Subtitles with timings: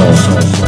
[0.00, 0.59] Muito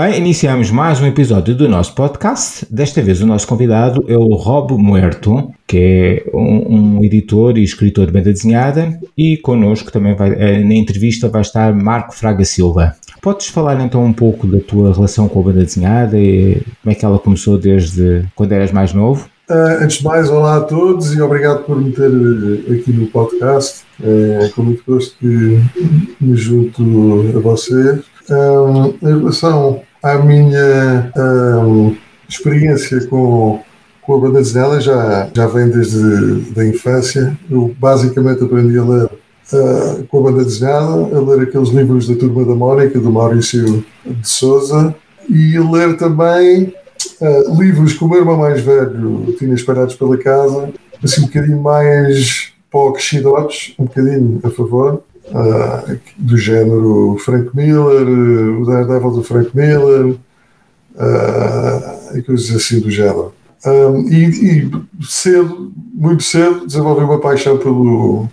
[0.00, 2.66] bem, iniciamos mais um episódio do nosso podcast.
[2.70, 7.62] Desta vez o nosso convidado é o Rob Muerto, que é um, um editor e
[7.62, 12.46] escritor de banda desenhada, e connosco também vai, eh, na entrevista vai estar Marco Fraga
[12.46, 12.96] Silva.
[13.20, 16.94] Podes falar então um pouco da tua relação com a banda desenhada e como é
[16.94, 19.28] que ela começou desde quando eras mais novo?
[19.50, 23.06] Uh, antes de mais, olá a todos e obrigado por me ter eh, aqui no
[23.08, 23.82] podcast.
[24.02, 25.60] É com muito gosto que
[26.18, 26.82] me junto
[27.36, 28.00] a vocês.
[28.30, 31.96] Um, em relação à minha um,
[32.28, 33.60] experiência com,
[34.02, 37.36] com a banda desenhada, já, já vem desde a infância.
[37.50, 42.16] Eu basicamente aprendi a ler uh, com a banda desenhada, a ler aqueles livros da
[42.16, 44.94] Turma da Mónica, do Maurício de Souza,
[45.28, 46.74] e a ler também
[47.20, 51.60] uh, livros que o meu irmão mais velho tinha espalhados pela casa, assim um bocadinho
[51.60, 52.90] mais para o
[53.78, 58.06] um bocadinho a favor uh, do género Frank Miller,
[58.60, 60.16] o Daredevil do Frank Miller
[60.94, 63.32] uh, e coisas assim do género.
[63.64, 64.70] Um, e, e,
[65.02, 68.26] cedo, muito cedo, desenvolvi uma paixão pelo,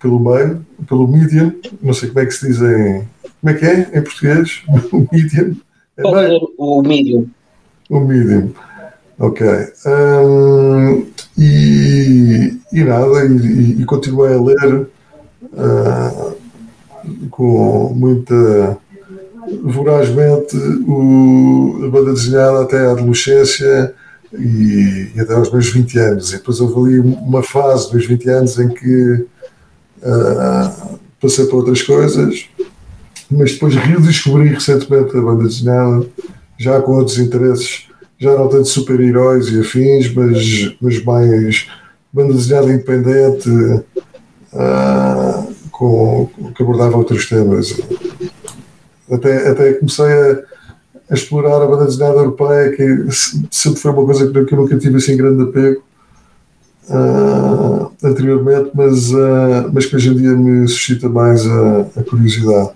[0.00, 3.04] pelo meio, pelo medium, não sei como é que se diz em.
[3.40, 4.62] Como é que é em português?
[4.90, 5.56] O medium.
[5.96, 6.06] É
[6.58, 7.30] o medium.
[7.90, 8.52] O medium.
[9.18, 9.46] Ok.
[9.86, 11.06] Um,
[11.38, 14.88] e, e nada, e, e, continuei a ler
[15.54, 16.34] uh,
[17.30, 18.78] com muita
[19.62, 20.56] vorazmente
[20.86, 23.94] o, a banda desenhada até a adolescência
[24.32, 26.32] e, e, até aos meus 20 anos.
[26.32, 29.26] E depois houve ali uma fase dos 20 anos em que
[30.02, 32.46] uh, passei para outras coisas,
[33.30, 36.06] mas depois redescobri recentemente a banda desenhada,
[36.58, 37.88] já com outros interesses,
[38.18, 41.66] já não tanto super-heróis e afins, mas, mas mais
[42.12, 43.48] banda desenhada independente.
[44.52, 45.43] Uh,
[45.76, 47.74] com, que abordava outros temas.
[49.10, 50.42] Até, até comecei a,
[51.10, 53.06] a explorar a banda desenhada europeia, que
[53.50, 55.82] sempre foi uma coisa que, eu nunca tive assim grande apego
[56.88, 62.70] uh, anteriormente, mas, uh, mas que hoje em dia me suscita mais a, a curiosidade.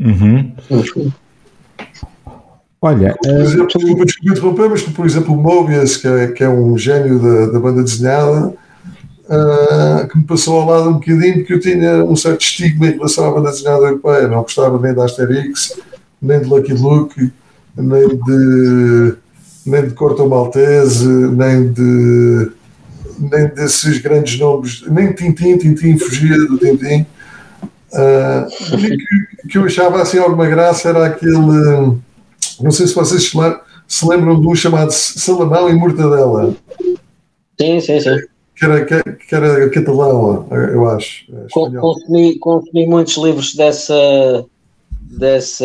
[0.00, 0.52] Uhum.
[2.80, 4.04] Olha, por exemplo, uh...
[4.04, 7.60] desculpe interromper, mas por exemplo o Mobius, que é, que é um gênio da, da
[7.60, 8.54] banda desenhada,
[9.24, 12.92] uh, que me passou ao lado um bocadinho, porque eu tinha um certo estigma em
[12.92, 14.28] relação à banda desenhada europeia.
[14.28, 15.80] Não gostava nem da Asterix,
[16.20, 17.32] nem de Lucky Luke,
[17.76, 19.14] nem de,
[19.66, 22.50] nem de Corto Maltese, nem de
[23.16, 27.06] nem desses grandes nomes, nem Tintim, Tintim fugia do Tintim.
[27.92, 31.36] Uh, o que, que eu achava assim alguma graça era aquele.
[32.60, 33.32] Não sei se vocês
[33.86, 36.54] se lembram de um chamado Salamão e Mortadela.
[37.56, 38.33] Sim, sim, sim
[38.84, 41.24] que era, que era catalão, eu acho.
[41.32, 44.44] É consumi, consumi muitos livros dessa,
[45.18, 45.64] dessa.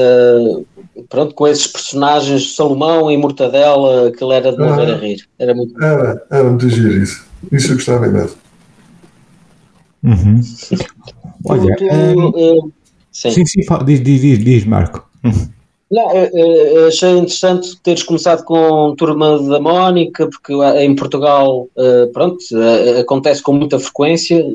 [1.10, 5.28] Pronto, com esses personagens, Salomão e Mortadela, aquilo era de ah, a rir.
[5.38, 7.26] Era muito Era, era muito giro isso.
[7.52, 8.38] Isso eu gostava mesmo.
[10.04, 10.42] Uhum.
[11.46, 12.74] Olha, tu, uh,
[13.12, 13.32] sim.
[13.32, 15.08] sim, sim, diz, diz, diz, diz Marco.
[15.92, 16.08] Não,
[16.88, 23.42] achei interessante teres começado com Turma da Mónica, porque em Portugal, eh, pronto, eh, acontece
[23.42, 24.46] com muita frequência,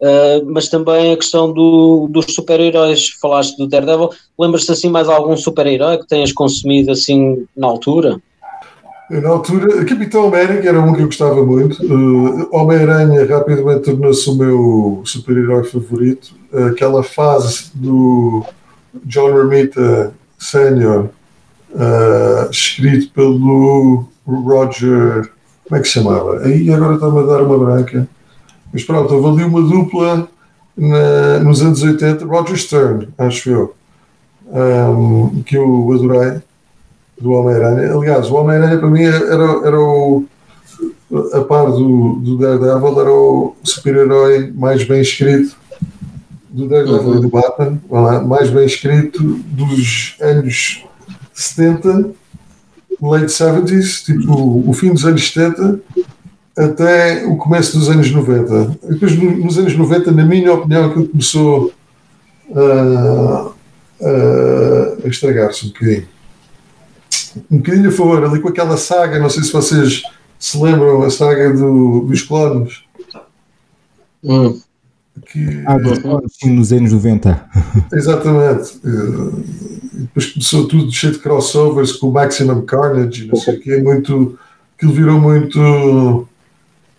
[0.00, 5.36] eh, mas também a questão do, dos super-heróis, falaste do Daredevil, lembras-te assim mais algum
[5.36, 8.20] super-herói que tenhas consumido assim na altura?
[9.08, 11.80] Na altura, Capitão América era um que eu gostava muito.
[11.84, 16.34] Uh, Homem-Aranha rapidamente tornou-se o meu super-herói favorito.
[16.70, 18.42] Aquela fase do
[19.04, 20.12] John Romita
[20.44, 21.08] Senior,
[21.70, 25.30] uh, escrito pelo Roger.
[25.66, 26.40] Como é que se chamava?
[26.40, 28.06] Aí agora está-me a dar uma branca.
[28.72, 30.28] Mas pronto, houve ali uma dupla
[30.76, 33.74] na, nos anos 80, Roger Stern, acho eu,
[34.46, 36.42] um, que eu adorei,
[37.18, 37.94] do Homem-Aranha.
[37.94, 40.24] Aliás, o Homem-Aranha para mim era, era o.
[41.32, 45.56] A par do, do Daredevil, era o super-herói mais bem escrito
[46.54, 47.18] do Daredevil uhum.
[47.18, 50.84] e do Batman, lá, mais bem escrito, dos anos
[51.32, 52.12] 70,
[53.02, 55.80] late 70s, tipo o fim dos anos 70
[56.56, 58.78] até o começo dos anos 90.
[58.88, 61.72] Depois, nos anos 90, na minha opinião, aquilo começou
[62.54, 63.50] a,
[64.00, 66.08] a, a estragar-se um bocadinho.
[67.50, 70.02] um bocadinho a favor, ali com aquela saga, não sei se vocês
[70.38, 72.84] se lembram, a saga do, dos clones.
[74.22, 74.60] Hum.
[75.22, 75.78] Que, ah,
[76.28, 77.50] sim, nos anos 90.
[77.92, 78.78] Exatamente.
[78.84, 83.76] E depois começou tudo cheio de crossovers com o Maximum Carnage, não sei o que,
[83.78, 84.38] muito.
[84.76, 86.28] Aquilo virou muito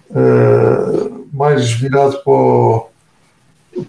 [0.10, 2.88] uh, mais virado para o,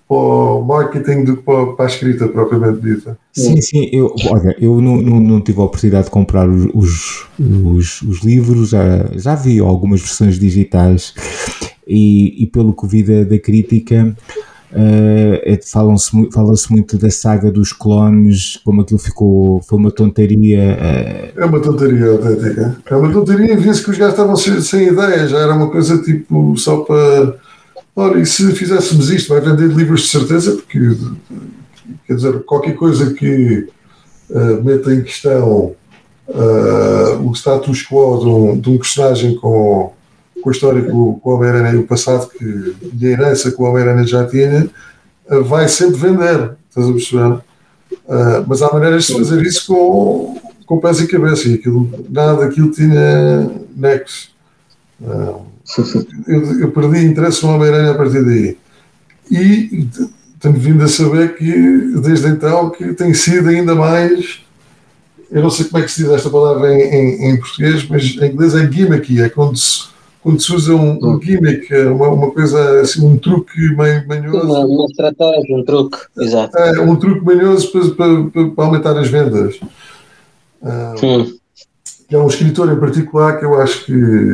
[0.09, 3.17] para o marketing do que para, para a escrita propriamente dita.
[3.33, 8.03] Sim, sim, eu, olha, eu não, não, não tive a oportunidade de comprar os, os,
[8.03, 11.15] os livros, já, já vi algumas versões digitais
[11.87, 14.17] e, e pelo que vi da, da crítica,
[14.73, 20.77] uh, fala-se fala muito da saga dos clones, como aquilo ficou, foi uma tonteria.
[21.37, 21.41] Uh...
[21.41, 22.77] É uma tonteria autêntica.
[22.87, 25.71] É uma tonteria e via-se que os gajos estavam sem, sem ideia, já era uma
[25.71, 27.37] coisa tipo só para.
[27.95, 30.79] Olha, e se fizéssemos isto, vai vender livros de certeza, porque
[32.07, 33.69] quer dizer, qualquer coisa que
[34.29, 35.75] uh, meta em questão
[36.29, 39.96] uh, o status quo de um, de um personagem com
[40.43, 43.61] com a história que o, o Homem-Aranha e o passado que, e a herança que
[43.61, 44.69] o Homem-Aranha já tinha,
[45.31, 47.33] uh, vai sempre vender, estás a perceber?
[47.33, 52.47] Uh, mas há maneiras de fazer isso com, com pés e cabeça, e aquilo, nada
[52.47, 54.31] daquilo tinha nexo.
[55.01, 55.45] Uh,
[56.27, 58.57] eu, eu, perdi interesse no Homem-Aranha a partir daí.
[59.29, 59.89] E
[60.39, 61.53] tenho vindo a saber que,
[62.01, 64.41] desde então, que tem sido ainda mais.
[65.29, 68.05] Eu não sei como é que se diz esta palavra em, em, em português, mas
[68.05, 69.89] em inglês é gimmicky, é quando se
[70.27, 74.45] quando se usa um, um gimmick, uma, uma coisa assim, um truque manhoso.
[74.45, 76.59] Uma, uma estratégia, um truque, exato.
[76.59, 79.55] É, um truque manhoso para, para, para aumentar as vendas.
[80.61, 81.39] Uh,
[82.11, 84.33] é um escritor em particular que eu acho que,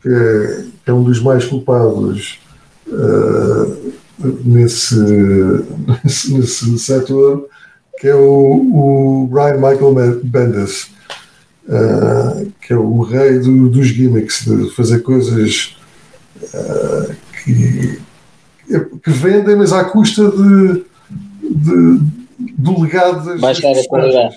[0.00, 2.38] que, é, que é, um dos mais culpados
[2.86, 3.94] uh,
[4.46, 4.94] nesse,
[6.04, 7.48] nesse, nesse setor,
[7.98, 10.92] que é o, o Brian Michael Bendis
[11.68, 15.76] uh, que é o rei do, dos gimmicks, de fazer coisas
[16.42, 17.14] uh,
[17.44, 18.00] que,
[19.02, 20.84] que vendem, mas à custa de,
[21.42, 22.00] de
[22.58, 24.36] do legado das Baixar a qualidade.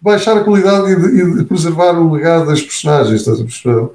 [0.00, 3.88] Baixar a qualidade e de, e de, preservar o legado das personagens, estás a perceber?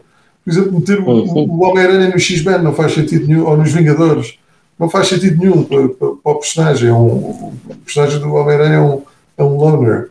[0.44, 4.39] Por exemplo, meter o, o Homem-Aranha no X-Men não faz sentido nenhum, ou nos Vingadores,
[4.79, 6.89] não faz sentido nenhum para, para, para o personagem.
[6.89, 7.53] É um, o
[7.85, 9.01] personagem do Homem-Aranha é um,
[9.38, 10.09] é um loner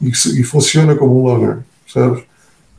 [0.00, 1.58] e, e funciona como um loner
[1.92, 2.24] percebes?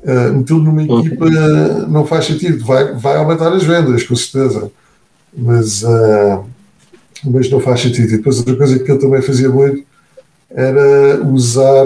[0.04, 4.72] Uh, Metê-lo numa equipa uh, não faz sentido, vai, vai aumentar as vendas, com certeza,
[5.36, 6.44] mas, uh,
[7.24, 8.14] mas não faz sentido.
[8.14, 9.84] E depois outra coisa que ele também fazia muito
[10.50, 11.86] era usar.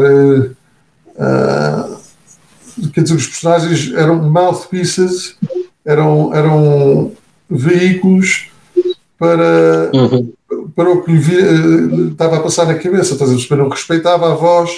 [2.94, 5.36] quer dizer, os personagens eram mouthpieces,
[5.86, 7.12] eram, eram
[7.50, 8.50] veículos
[9.20, 10.34] para, uhum.
[10.74, 13.62] para o que lhe via, estava a passar na cabeça, estás a perceber?
[13.62, 14.72] Não respeitava a voz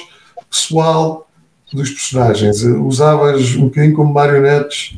[0.50, 1.27] pessoal
[1.74, 2.64] dos personagens.
[2.64, 4.98] Usavas um bocadinho como marionetes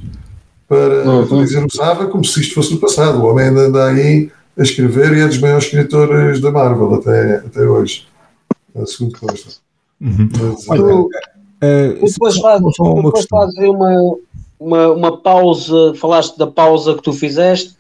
[0.68, 1.44] para uhum.
[1.44, 3.19] dizer usava como se isto fosse no passado.
[3.19, 7.38] O homem ainda anda aí a escrever e é dos maiores escritores da Marvel até,
[7.38, 8.07] até hoje.
[8.75, 9.50] É segundo consta.
[10.00, 10.30] Uhum.
[10.39, 11.10] Mas, Olha, uh,
[12.06, 14.16] depois fazes, depois fazes uma,
[14.60, 17.79] uma, uma pausa, falaste da pausa que tu fizeste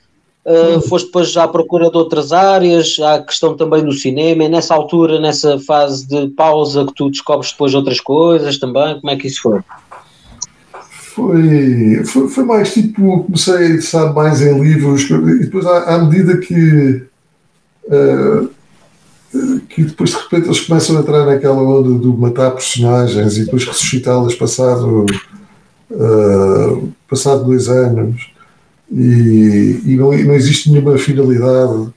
[0.49, 4.49] Uh, foste depois à procura de outras áreas, há a questão também do cinema, e
[4.49, 9.15] nessa altura, nessa fase de pausa que tu descobres depois outras coisas também, como é
[9.15, 9.59] que isso foi?
[11.13, 15.97] Foi, foi, foi mais tipo, comecei a interessar mais em livros, e depois à, à
[15.99, 17.03] medida que
[17.83, 18.49] uh,
[19.69, 23.65] que depois de repente eles começam a entrar naquela onda do matar personagens e depois
[23.65, 25.05] ressuscitá-las passado,
[25.91, 28.31] uh, passado dois anos
[28.91, 31.89] e, e não, não, existe nenhuma finalidade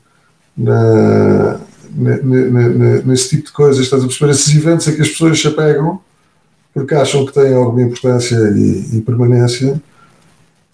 [0.56, 1.61] na,
[1.94, 3.84] na, na, nesse tipo de coisas.
[3.84, 4.32] Estás a perceber?
[4.32, 6.00] Esses eventos em que as pessoas se apegam
[6.75, 9.80] porque acham que têm alguma importância e, e permanência.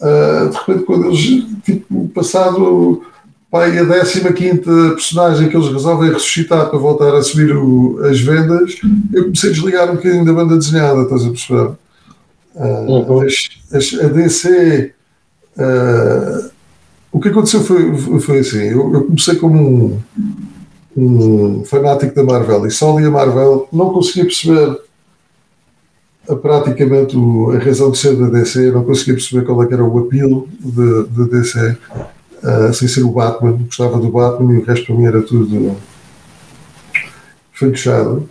[0.00, 3.02] Uh, de repente, quando eles, tipo, passado
[3.50, 4.60] pai, a 15
[4.94, 8.78] personagem que eles resolvem ressuscitar para voltar a subir o, as vendas,
[9.12, 11.72] eu comecei a desligar um bocadinho da banda desenhada, estás a perceber?
[12.54, 13.20] Uh, uhum.
[13.20, 14.94] a DC
[15.58, 16.50] Uh,
[17.10, 20.00] o que aconteceu foi, foi assim: eu, eu comecei como um,
[20.96, 24.78] um, fanático da Marvel e só li a Marvel, não conseguia perceber
[26.28, 29.84] a, praticamente o, a razão de ser da DC, não conseguia perceber qual é era
[29.84, 32.06] o apelo de DC, uh,
[32.44, 33.52] ah, sem ser o Batman.
[33.52, 35.76] Gostava do Batman e o resto para mim era tudo
[37.52, 38.30] fechado.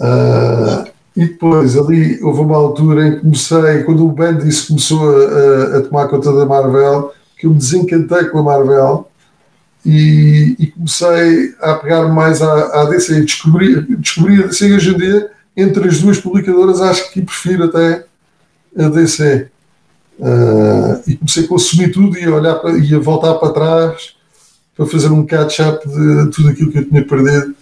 [0.00, 5.78] Uh, e depois ali houve uma altura em que comecei, quando o Bendis começou a,
[5.78, 9.08] a, tomar conta da Marvel, que eu me desencantei com a Marvel
[9.86, 14.98] e, e comecei a pegar mais à, à DC descobri, descobri a DC hoje em
[14.98, 18.04] dia entre as duas publicadoras, acho que prefiro até
[18.76, 19.48] a DC.
[20.18, 24.14] Uh, e comecei a consumir tudo e a olhar para, e a voltar para trás
[24.76, 27.54] para fazer um catch-up de tudo aquilo que eu tinha perdido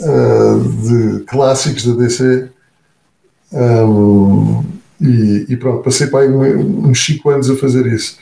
[0.00, 2.48] uh, de clássicos da DC.
[3.52, 4.64] Um,
[5.00, 8.18] e, e, pronto, passei para aí uns 5 anos a fazer isso.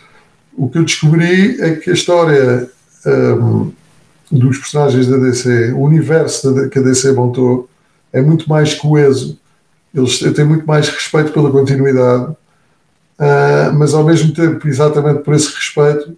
[0.56, 2.68] O que eu descobri é que a história
[3.06, 3.70] um,
[4.30, 7.68] dos personagens da DC, o universo que a DC montou,
[8.12, 9.38] é muito mais coeso.
[9.94, 15.52] Eles têm muito mais respeito pela continuidade, uh, mas ao mesmo tempo, exatamente por esse
[15.52, 16.16] respeito,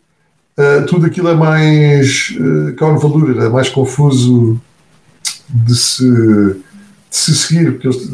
[0.59, 4.61] uh, tudo aquilo é mais uh, convoluted, é mais confuso
[5.49, 8.09] de se, de se seguir, porque eles,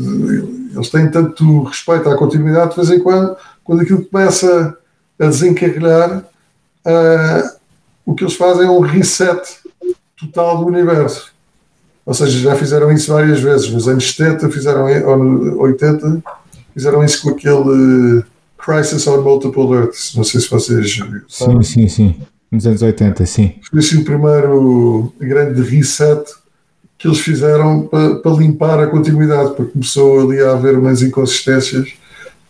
[0.75, 4.77] eles têm tanto respeito à continuidade, de vez em quando, quando aquilo começa
[5.19, 7.59] a desencarrilhar, uh,
[8.05, 9.41] o que eles fazem é um reset
[10.19, 11.33] total do universo.
[12.05, 13.71] Ou seja, já fizeram isso várias vezes.
[13.71, 16.23] Nos anos 70, fizeram, ou no 80,
[16.73, 18.25] fizeram isso com aquele
[18.57, 20.15] Crisis on Multiple Earths.
[20.17, 20.97] Não sei se vocês
[21.29, 21.62] sabem.
[21.62, 22.17] Sim, sim, sim.
[22.50, 23.57] Nos anos 80, sim.
[23.69, 26.25] Foi assim o primeiro grande reset
[26.99, 31.95] que eles fizeram para, para limpar a continuidade, porque começou ali a haver umas inconsistências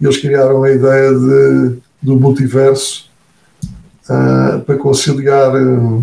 [0.01, 3.11] e eles criaram a ideia de, do multiverso
[4.09, 5.55] uh, para conciliar.
[5.55, 6.03] Uh,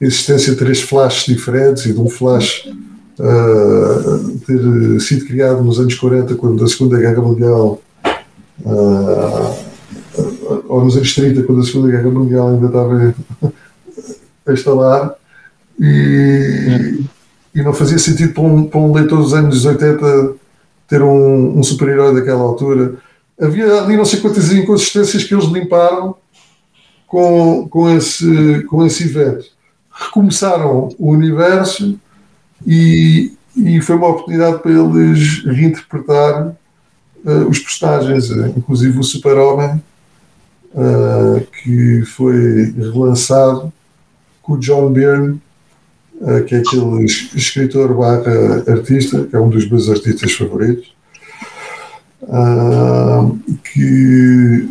[0.00, 2.68] existência de três flashes diferentes e de um flash
[3.18, 7.80] uh, ter sido criado nos anos 40, quando a Segunda Guerra Mundial,
[10.68, 13.14] ou nos anos 30, quando a Segunda Guerra Mundial ainda estava
[14.46, 15.14] a instalar,
[15.80, 17.00] e,
[17.54, 20.34] e não fazia sentido para um, para um leitor dos anos 80
[20.88, 22.94] ter um, um super-herói daquela altura.
[23.40, 26.14] Havia ali não sei quantas inconsistências que eles limparam
[27.06, 29.54] com, com, esse, com esse evento
[29.94, 31.98] recomeçaram o universo
[32.66, 36.48] e, e foi uma oportunidade para eles reinterpretar
[37.24, 39.82] uh, os personagens, uh, inclusive o Super-Homem,
[40.74, 43.72] uh, que foi relançado
[44.42, 45.40] com o John Byrne,
[46.46, 50.94] que é aquele escritor barra artista, que é um dos meus artistas favoritos,
[53.72, 54.68] que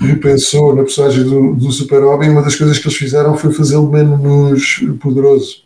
[0.00, 4.82] repensou na personagem do, do Super-Homem, uma das coisas que eles fizeram foi fazê-lo menos
[5.00, 5.64] poderoso.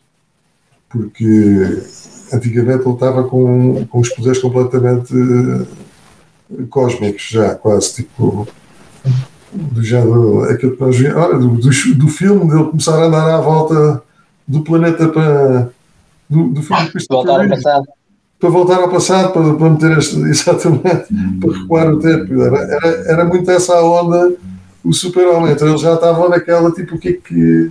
[0.88, 1.83] Porque
[2.33, 8.49] antigamente ele estava com, com os poderes completamente uh, cósmicos, já quase tipo
[9.52, 13.40] do género aquilo que nós vimos, do, do, do, filme dele começar a andar à
[13.40, 14.02] volta
[14.49, 15.71] do planeta para
[16.28, 17.87] do, do filme ah, voltar ao passado
[18.38, 21.40] para voltar ao passado, para, para meter este, exatamente, hum.
[21.40, 22.40] para recuar o tempo.
[22.40, 24.33] Era, era, era muito essa a onda,
[24.85, 25.52] o super-homem.
[25.52, 27.71] Então eles já estavam naquela, tipo, o que é que,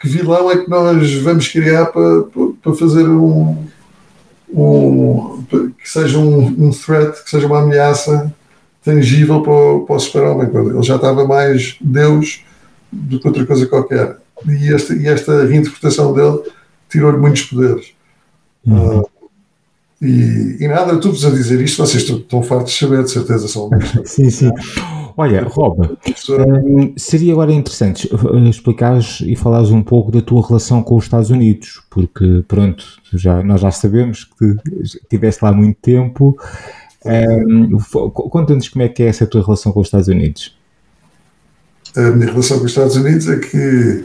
[0.00, 2.24] que vilão é que nós vamos criar para,
[2.62, 3.64] para fazer um,
[4.52, 8.32] um que seja um, um threat, que seja uma ameaça
[8.84, 10.50] tangível para o, para o super-homem.
[10.52, 12.44] Ele já estava mais Deus
[12.90, 14.18] do que outra coisa qualquer.
[14.48, 16.42] E esta, e esta reinterpretação dele
[16.88, 17.92] tirou-lhe muitos poderes.
[18.66, 19.00] Uhum.
[19.00, 19.12] Uh,
[20.02, 23.70] e, e nada, tu-vos a dizer isto, vocês estão fartos de saber, de certeza, são
[24.04, 24.50] Sim, sim.
[25.16, 25.96] Olha, Rob,
[26.30, 28.10] um, seria agora interessante
[28.48, 33.42] explicares e falares um pouco da tua relação com os Estados Unidos, porque, pronto, já,
[33.42, 36.36] nós já sabemos que estiveste lá muito tempo.
[37.04, 37.78] Um,
[38.12, 40.56] Conta-nos como é que é essa tua relação com os Estados Unidos.
[41.96, 44.04] A minha relação com os Estados Unidos é que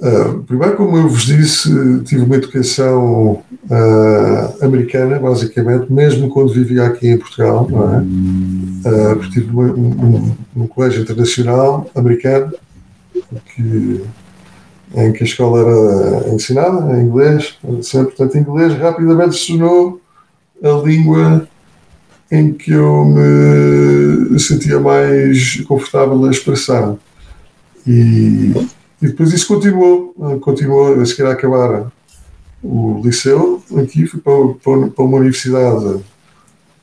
[0.00, 1.68] Uh, primeiro, como eu vos disse,
[2.04, 7.98] tive uma educação uh, americana, basicamente, mesmo quando vivia aqui em Portugal, não é?
[7.98, 12.52] Uh, porque tive um, um, um, colégio internacional americano,
[13.56, 14.04] que,
[14.94, 20.00] em que a escola era ensinada em inglês, sempre, portanto, inglês rapidamente se tornou
[20.62, 21.47] a língua
[22.30, 26.94] em que eu me sentia mais confortável a expressar.
[27.86, 28.52] E
[29.00, 31.90] e depois isso continuou, eh, continuou a seguir a acabar
[32.62, 34.32] o liceu, aqui fui para,
[34.90, 36.00] para, uma universidade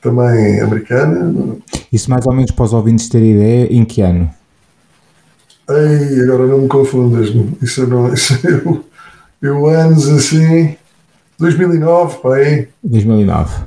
[0.01, 1.57] também americana.
[1.91, 4.29] Isso mais ou menos para os ouvintes terem ideia, em que ano?
[5.69, 7.29] Ei, agora não me confundas,
[7.61, 8.85] isso não, isso eu,
[9.41, 10.77] eu anos assim,
[11.37, 12.69] 2009, pai.
[12.81, 13.65] 2009.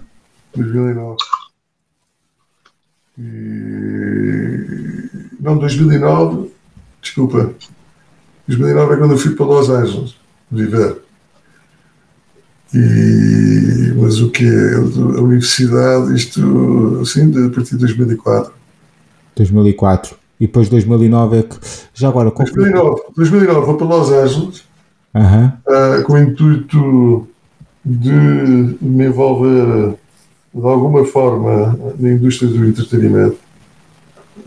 [0.56, 1.16] 2009.
[3.18, 5.08] E,
[5.40, 6.50] não, 2009,
[7.02, 7.52] desculpa,
[8.46, 10.16] 2009 é quando eu fui para Los Angeles
[10.50, 10.98] viver.
[12.74, 14.74] E, mas o que é?
[14.74, 18.52] A universidade, isto assim, a partir de 2004.
[19.34, 20.16] 2004.
[20.38, 21.56] E depois 2009 é que.
[21.94, 22.30] Já agora.
[22.30, 24.68] 2009, 2009 vou para Los Angeles
[25.14, 27.28] uh uh, com o intuito
[27.84, 28.12] de
[28.80, 29.94] me envolver
[30.54, 33.38] de alguma forma na indústria do entretenimento,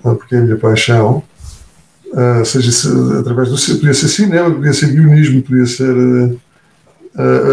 [0.02, 1.24] porque é a minha paixão,
[2.08, 2.72] uh, seja
[3.20, 6.40] através do podia ser cinema, podia ser guionismo, podia ser uh,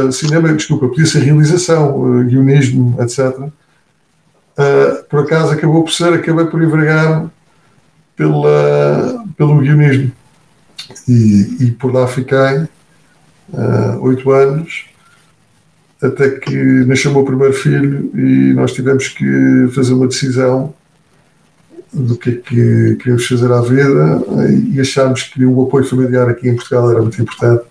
[0.06, 3.50] uh, cinema, desculpa, podia ser realização, guionismo, etc.
[5.08, 7.30] por acaso acabou por ser, acabei por envergar
[8.16, 10.10] pela, pelo guionismo
[11.06, 12.66] e, e por lá fiquei
[14.00, 14.87] oito anos
[16.02, 20.72] até que nasceu o meu primeiro filho e nós tivemos que fazer uma decisão
[21.92, 24.22] do que é que queríamos fazer à vida
[24.72, 27.64] e achámos que o apoio familiar aqui em Portugal era muito importante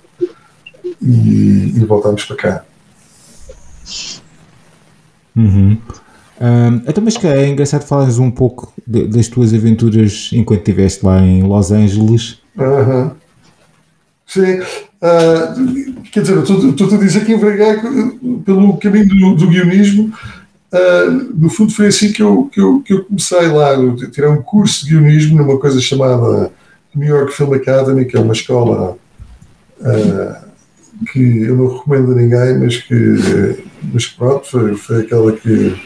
[1.01, 2.65] e, e voltámos para cá.
[5.35, 5.77] Uhum.
[6.39, 11.05] Um, então, mas que é engraçado falares um pouco de, das tuas aventuras enquanto estiveste
[11.05, 12.39] lá em Los Angeles.
[12.57, 13.11] Uhum.
[14.25, 17.77] Sim, uh, quer dizer, estou a dizer que enverguei
[18.45, 20.13] pelo caminho do, do guionismo
[20.71, 23.73] Uh, no fundo foi assim que eu, que eu, que eu comecei lá.
[23.73, 26.51] Eu tirei um curso de guionismo numa coisa chamada
[26.93, 28.97] New York Film Academy, que é uma escola
[29.79, 30.47] uh,
[31.11, 35.79] que eu não recomendo a ninguém, mas que, mas pronto, foi, foi aquela que,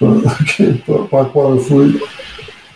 [1.10, 2.00] para a qual eu fui.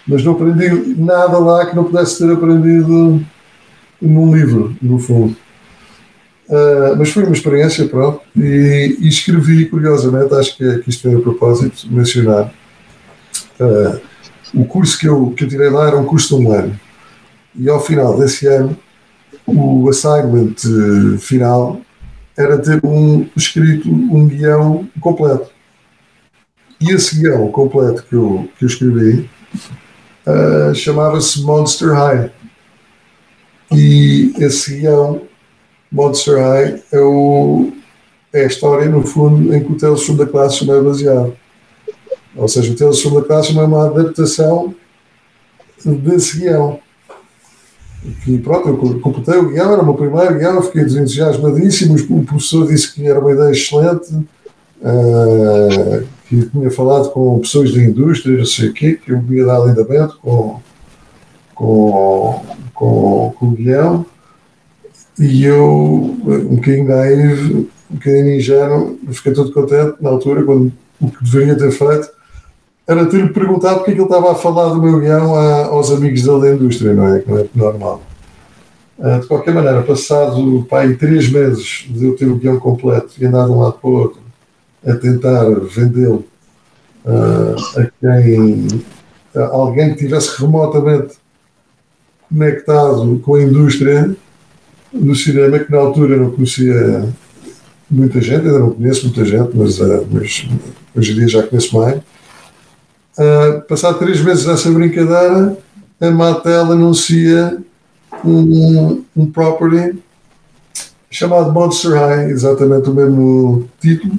[0.06, 3.20] Mas não aprendi nada lá que não pudesse ter aprendido
[4.00, 5.36] num livro, no fundo.
[6.50, 11.14] Uh, mas foi uma experiência, pronto, e, e, escrevi, curiosamente, acho que, que isto é
[11.14, 12.52] a propósito mencionar.
[13.60, 14.00] Uh,
[14.52, 16.80] o curso que eu, que eu tirei lá era um curso de um ano,
[17.54, 18.76] e ao final desse ano,
[19.46, 21.80] o assignment uh, final
[22.36, 25.52] era ter um, escrito um guião completo.
[26.80, 29.30] E esse guião completo que eu, que eu escrevi
[30.74, 32.30] chamava-se Monster High.
[33.72, 35.22] E esse guião
[35.92, 37.72] High é, o,
[38.32, 41.36] é a história, no fundo, em que o Tales the Classroom é baseado.
[42.36, 44.74] Ou seja, o Tales from the Classroom é uma adaptação
[45.84, 46.78] desse guião.
[48.26, 51.96] E pronto, eu completei o guião, era o meu primeiro guião, fiquei entusiasmadíssimo.
[52.10, 57.82] O professor disse que era uma ideia excelente, uh, que tinha falado com pessoas da
[57.82, 60.60] indústria, não sei o quê, que eu me ia dar lindamento com,
[61.54, 64.06] com, com, com o guião.
[65.20, 67.58] E eu, um bocadinho naivo,
[67.90, 72.10] um bocadinho ingênuo, fiquei todo contente na altura, quando o que deveria ter feito
[72.86, 75.92] era ter-lhe perguntado porque é que ele estava a falar do meu guião a, aos
[75.92, 77.22] amigos dele da indústria, não é?
[77.24, 78.02] Não é normal.
[78.98, 83.26] Uh, de qualquer maneira, passado pai, três meses de eu ter o guião completo e
[83.26, 84.20] andar de um lado para o outro
[84.84, 86.24] a tentar vendê-lo
[87.04, 88.66] uh, a quem
[89.36, 91.14] a alguém que estivesse remotamente
[92.28, 94.16] conectado com a indústria,
[94.92, 97.08] no cinema que na altura não conhecia
[97.90, 100.46] muita gente, ainda não conheço muita gente, mas, uh, mas
[100.96, 101.98] hoje em dia já conheço mais.
[101.98, 105.56] Uh, passado três meses dessa brincadeira,
[106.00, 107.58] a Mattel anuncia
[108.24, 109.98] um, um property
[111.10, 114.14] chamado Monster High, exatamente o mesmo título,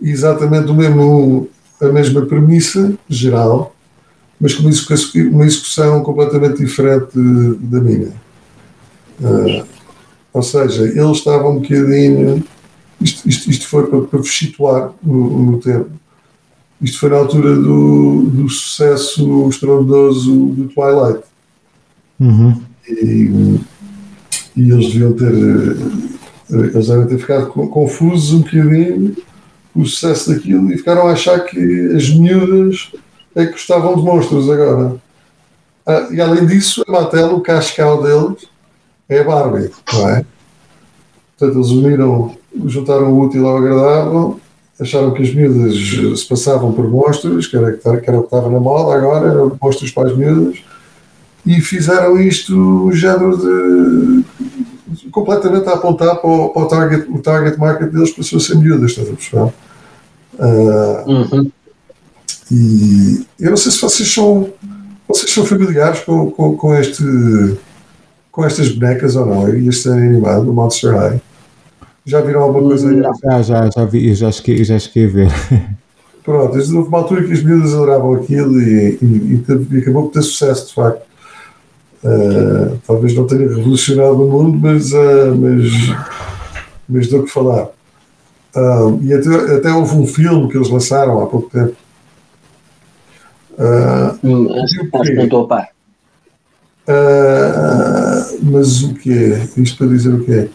[0.00, 1.48] exatamente o mesmo,
[1.80, 3.74] a mesma premissa geral,
[4.38, 8.12] mas com uma execução completamente diferente da minha.
[9.20, 9.64] Uh,
[10.32, 12.42] ou seja, eles estavam um bocadinho.
[13.00, 15.90] Isto, isto, isto foi para, para vos situar no, no, tempo.
[16.80, 21.24] Isto foi na altura do, do sucesso estrondoso do Twilight.
[22.18, 22.60] Uhum.
[22.88, 23.60] E,
[24.56, 25.32] e, eles deviam ter.
[26.50, 29.16] Eles devem ter ficado confusos um bocadinho
[29.72, 31.58] com o sucesso daquilo e ficaram a achar que
[31.96, 32.92] as miúdas
[33.34, 34.96] é que gostavam de monstros agora.
[35.86, 38.46] Ah, e além disso, a Mattel, o cascal deles,
[39.08, 40.24] é a Barbie, não é?
[41.38, 42.36] Portanto, eles uniram,
[42.66, 44.40] juntaram o útil ao agradável,
[44.80, 45.74] acharam que as miúdas
[46.20, 49.58] se passavam por monstros, que era, que era o que estava na moda agora, eram
[49.60, 50.62] monstros para as miúdas,
[51.44, 54.24] e fizeram isto o género de
[55.10, 58.56] completamente a apontar para o, para o, target, o target market deles passou a ser
[58.56, 59.52] miúdas, estás a perceber?
[60.38, 61.50] Uh, uhum.
[62.50, 64.52] E eu não sei se vocês são,
[65.08, 67.02] vocês são familiares com, com, com este
[68.32, 69.48] com estas bonecas ou não?
[69.54, 71.20] E este animado, o Monster High.
[72.04, 73.00] Já viram alguma coisa aí?
[73.00, 75.28] Já, já, já vi, já cheguei, já cheguei a ver.
[76.24, 80.22] Pronto, houve uma altura que as miúdas adoravam aquilo e, e, e, acabou por ter
[80.22, 81.02] sucesso, de facto.
[82.02, 85.70] Uh, talvez não tenha revolucionado o mundo, mas, uh, mas,
[86.88, 87.68] mas deu o que falar.
[88.54, 91.76] Uh, e até, até houve um filme que eles lançaram há pouco tempo.
[93.52, 95.68] Uh, acho, acho que não estou a par.
[96.88, 98.01] Uh,
[98.42, 99.48] mas o que é?
[99.56, 100.48] Isto para dizer o que é?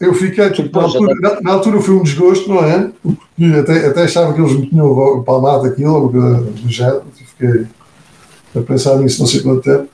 [0.00, 2.90] Eu fiquei, tipo, na, altura, na, na, altura foi um desgosto, não é?
[3.02, 7.66] Porque até, até achava que eles me tinham palmado aquilo, ou do género, fiquei
[8.54, 9.88] a pensar nisso não sei quanto tempo.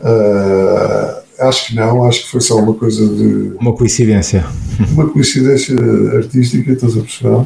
[0.00, 3.52] Uh, acho que não, acho que foi só uma coisa de.
[3.58, 4.46] Uma coincidência.
[4.92, 5.76] Uma coincidência
[6.16, 7.44] artística, estás a perceber?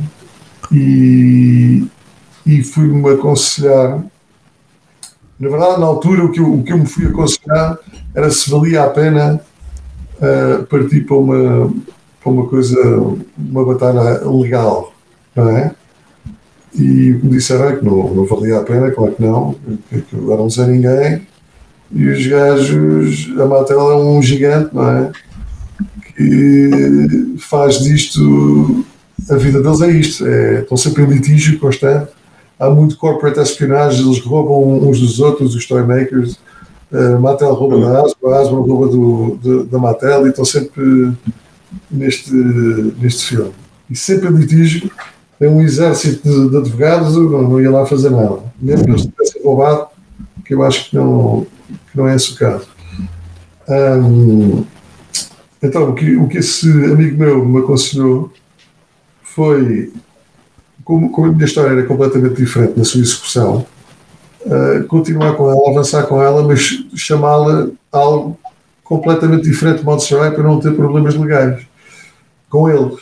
[0.72, 1.85] E,
[2.46, 4.05] e fui-me aconselhar.
[5.40, 7.79] Na verdade, na altura, o que, eu, o que eu me fui aconselhar
[8.14, 9.40] era se valia a pena
[10.20, 11.72] uh, partir para uma,
[12.22, 12.79] para uma coisa,
[13.38, 14.92] uma batalha legal,
[15.35, 15.74] não é?
[16.74, 19.57] E me disseram que não, não valia a pena, claro que não,
[19.88, 21.26] que, agora não sei ninguém.
[21.90, 25.11] E os gajos, a Mattel é um gigante, não é?
[26.14, 28.85] Que faz disto,
[29.29, 32.12] a vida deles é isto, é, estão sempre em litígio constante.
[32.61, 36.38] Há muito corporate espionagem, eles roubam uns dos outros, os toy makers.
[36.92, 41.12] A Mattel rouba da Hasbro, a Hasbro rouba do, de, da Mattel e estão sempre
[41.90, 43.53] neste, neste filme.
[43.88, 44.90] E sempre em litígio,
[45.38, 48.40] tem um exército de, de advogados, não, não, ia lá fazer nada.
[48.61, 49.87] Mesmo que eles tivessem roubado,
[50.44, 51.46] que eu acho que não,
[51.90, 52.68] que não é esse o caso.
[53.66, 54.64] Um,
[55.62, 58.31] então, o que, o que esse amigo meu me aconselhou
[59.23, 59.90] foi,
[60.90, 63.64] como, como a minha história era completamente diferente na sua execução,
[64.44, 68.37] uh, continuar com ela, avançar com ela, mas chamá-la algo
[68.83, 71.62] completamente diferente de modo geral para não ter problemas legais
[72.48, 72.98] com eles.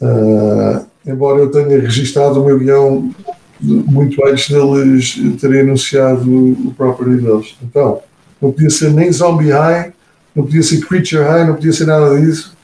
[0.00, 3.14] Uh, embora eu tenha registado o meu guião
[3.60, 7.54] muito antes deles terem anunciado o property deles.
[7.62, 8.00] Então,
[8.40, 9.92] não podia ser nem Zombie High,
[10.34, 12.56] não podia ser Creature High, não podia ser nada disso.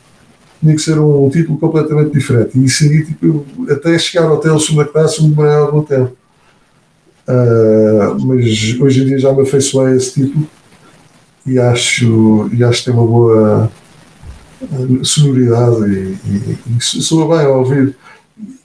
[0.65, 2.59] Tinha que ser um, um título completamente diferente.
[2.59, 6.17] E seria tipo, até chegar ao hotel segunda classe me demorei algum tempo.
[7.29, 10.49] Uh, mas hoje em dia já me afeiçoei a esse título
[11.47, 13.71] e acho, e acho que tem uma boa
[15.03, 17.95] sonoridade e, e, e soa bem ao ouvir.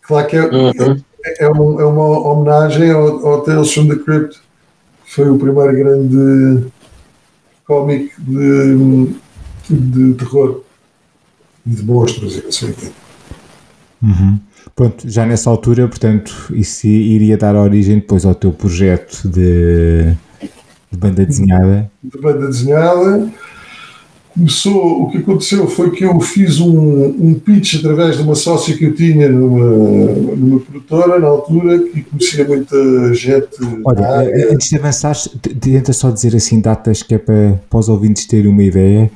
[0.01, 1.01] Claro que é, uhum.
[1.25, 4.39] é, é, uma, é, uma, homenagem ao, ao Tales from the Crypt,
[5.05, 6.67] foi o primeiro grande
[7.65, 9.09] cómic de,
[9.69, 10.63] de terror
[11.75, 12.73] de monstros e assim.
[14.01, 14.39] Uhum.
[14.75, 20.13] Pronto, já nessa altura, portanto, isso iria dar origem depois ao teu projeto de,
[20.91, 21.91] de banda desenhada?
[22.03, 23.29] De banda desenhada
[24.39, 28.75] começou, o que aconteceu foi que eu fiz um, um pitch através de uma sócia
[28.75, 29.65] que eu tinha numa,
[30.35, 33.57] numa produtora na altura que conhecia muita gente.
[33.83, 35.15] Olha, antes de avançar,
[35.59, 39.11] tenta só dizer assim datas que é para, para os ouvintes terem uma ideia.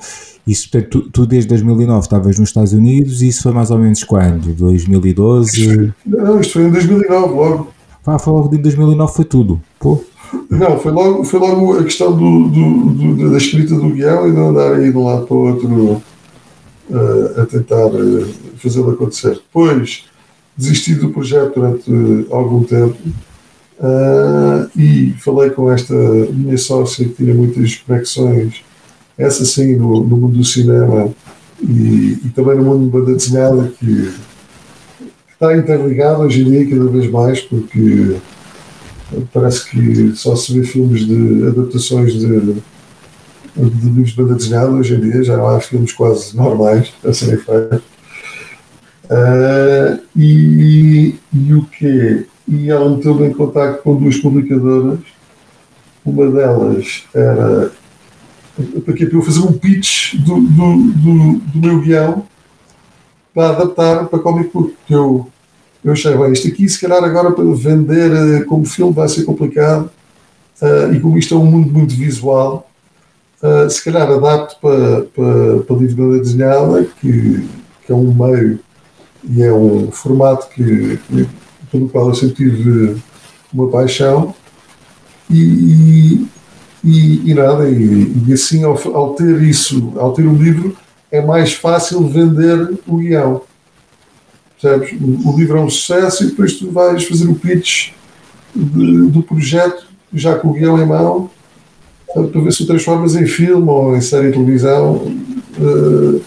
[0.46, 3.80] Isso, portanto, tu, tu, desde 2009 estavas nos Estados Unidos e isso foi mais ou
[3.80, 4.54] menos quando?
[4.54, 5.94] 2012?
[6.06, 7.68] Não, isto foi em 2009 logo.
[8.06, 9.62] Ah, foi logo em 2009 foi tudo.
[9.80, 10.04] Pô.
[10.50, 14.32] Não, foi logo, foi logo a questão do, do, do da escrita do guião e
[14.32, 16.02] não andar aí de um lado para o outro
[16.90, 18.28] uh, a tentar uh,
[18.58, 19.36] fazê-lo acontecer.
[19.36, 20.06] Depois
[20.58, 22.98] desisti do projeto durante algum tempo
[23.80, 28.64] uh, e falei com esta minha sócia que tinha muitas conexões,
[29.18, 31.10] essa sim, no, no mundo do cinema
[31.62, 34.14] e, e, também no mundo de banda desenhada, que,
[35.32, 38.18] está interligado hoje em dia cada vez mais, porque
[39.32, 44.96] Parece que só se vê filmes de adaptações de, de livros de banda desenhada hoje
[44.96, 47.82] em dia, já não há filmes quase normais a serem feitos.
[49.06, 55.00] Uh, e, e o que E ela meteu-me em contato com duas publicadoras.
[56.06, 57.72] Uma delas era
[58.56, 62.26] para, para eu fazer um pitch do, do, do, do meu guião
[63.34, 65.28] para adaptar para Comic Book, que eu
[65.84, 69.26] eu achei, bem, isto aqui se calhar agora para vender uh, como filme vai ser
[69.26, 69.92] complicado
[70.62, 72.70] uh, e como isto é um mundo muito visual,
[73.42, 77.46] uh, se calhar adapto para, para, para livro desenhada, que,
[77.86, 78.60] que é um meio
[79.26, 80.98] e é um formato que,
[81.70, 82.96] pelo qual eu sempre tive
[83.54, 84.34] uma paixão
[85.30, 86.26] e,
[86.84, 90.76] e, e nada, e, e assim ao, ao ter isso, ao ter o livro,
[91.12, 93.42] é mais fácil vender o guião
[94.64, 94.96] Percebes?
[95.26, 97.90] O livro é um sucesso e depois tu vais fazer o pitch
[98.56, 101.30] de, do projeto, já com o guião em mão,
[102.14, 105.14] para ver se o transformas em filme ou em série de televisão
[105.60, 106.22] uh,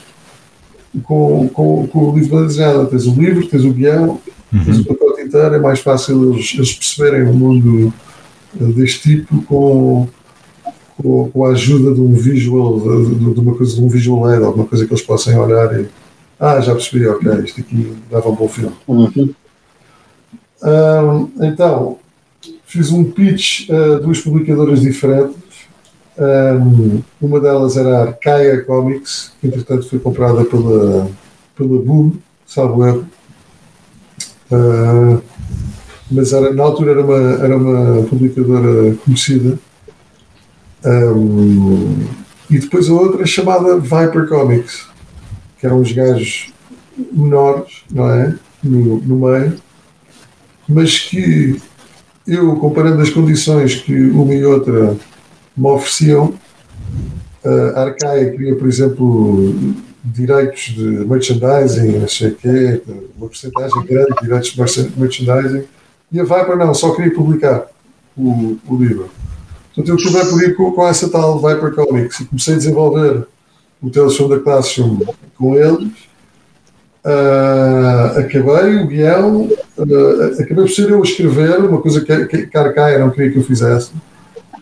[1.03, 2.87] com, com, com, o livro desenhado.
[2.89, 4.21] Tens o livro, tens o guião,
[4.53, 4.65] uhum.
[4.65, 7.93] tens o pacote inteiro, é mais fácil eles, eles perceberem o mundo
[8.61, 10.09] eh, deste tipo com,
[11.03, 14.67] com, a ajuda de um visual, de, de, uma coisa, de um visual aid, alguma
[14.67, 15.87] coisa que eles possam olhar e
[16.39, 18.75] ah, já percebi, ok, isto aqui dava um bom filme.
[18.87, 19.35] Uhum.
[20.63, 21.99] Um, então,
[22.65, 25.47] fiz um pitch a duas publicadoras diferentes
[26.19, 31.11] Um, uma delas era a Arcaia Comics, que entretanto foi comprada pela,
[31.55, 32.13] pela Boom,
[32.47, 33.07] salvo erro.
[34.51, 35.23] Uh,
[36.11, 39.59] mas era, na altura era uma, era uma publicadora conhecida.
[40.85, 42.07] Um,
[42.49, 44.87] e depois a outra chamada Viper Comics,
[45.59, 46.53] que eram os gajos
[47.13, 48.35] menores, não é?
[48.63, 49.59] No, no meio,
[50.69, 51.61] mas que
[52.27, 54.97] eu, comparando as condições que uma e outra
[55.57, 56.35] me ofereciam,
[57.75, 59.55] a Arcaia queria, por exemplo,
[60.05, 62.83] direitos de merchandising, não sei quê,
[63.17, 65.65] uma porcentagem grande de direitos de merchandising,
[66.11, 67.67] e a Viper não, só queria publicar
[68.17, 69.11] o, o livro.
[69.77, 73.27] Portanto, eu acabei por ir com, com essa tal Viper Comics e comecei a desenvolver
[73.83, 75.01] o Tales the Classroom
[75.37, 76.07] com eles.
[77.05, 79.43] Uh, acabei o guião,
[79.77, 83.31] uh, acabei por ser eu a escrever, uma coisa que, que, a Arcaia não queria
[83.31, 83.93] que eu fizesse,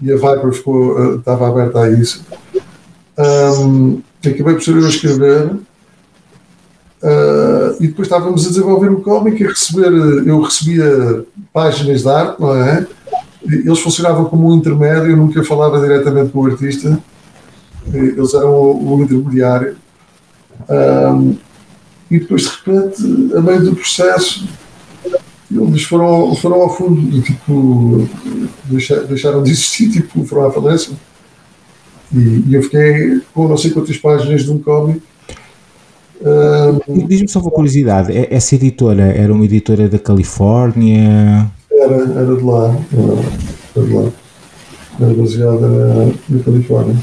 [0.02, 2.22] e a Viper ficou, uh, estava aberta a isso.
[3.16, 5.56] Um, acabei por ser eu a escrever,
[7.80, 9.92] e depois estávamos a desenvolver o cómic e receber,
[10.26, 12.86] eu recebia páginas de arte, não é?
[13.46, 16.98] Eles funcionavam como um intermédio, eu nunca falava diretamente com o artista,
[17.92, 19.76] eles eram o, o intermediário.
[20.68, 21.36] Um,
[22.10, 24.46] e depois, de repente, a meio do processo,
[25.50, 28.08] eles foram, foram ao fundo, tipo,
[29.08, 30.92] deixaram de existir, tipo, foram à falência.
[32.12, 35.02] E, e eu fiquei com não sei quantas páginas de um cómic.
[36.20, 41.50] Um, Diz-me só uma curiosidade: essa editora era uma editora da Califórnia?
[41.84, 42.76] Era, era de lá.
[42.92, 44.10] Era, de lá.
[45.00, 46.96] Era baseada na, Califórnia.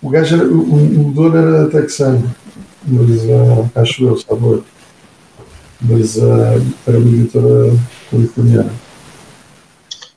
[0.00, 2.30] O gajo era, o, o dono era texano,
[2.86, 4.62] mas uh, acho eu, sabe?
[5.80, 7.76] Mas uh, era uma editora
[8.10, 8.72] californiana.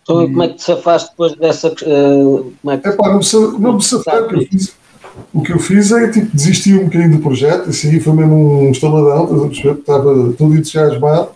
[0.04, 1.70] Então, e como é que te safaste depois dessa.
[1.70, 2.88] Uh, como é que...
[2.88, 4.74] Epá, não, me, não me safei, o que eu fiz.
[5.34, 8.72] O que eu fiz é tipo, desisti um bocadinho do projeto, assim, foi mesmo um
[8.72, 9.80] estaladão, estás a perceber?
[9.80, 11.30] Estava todo entusiasmado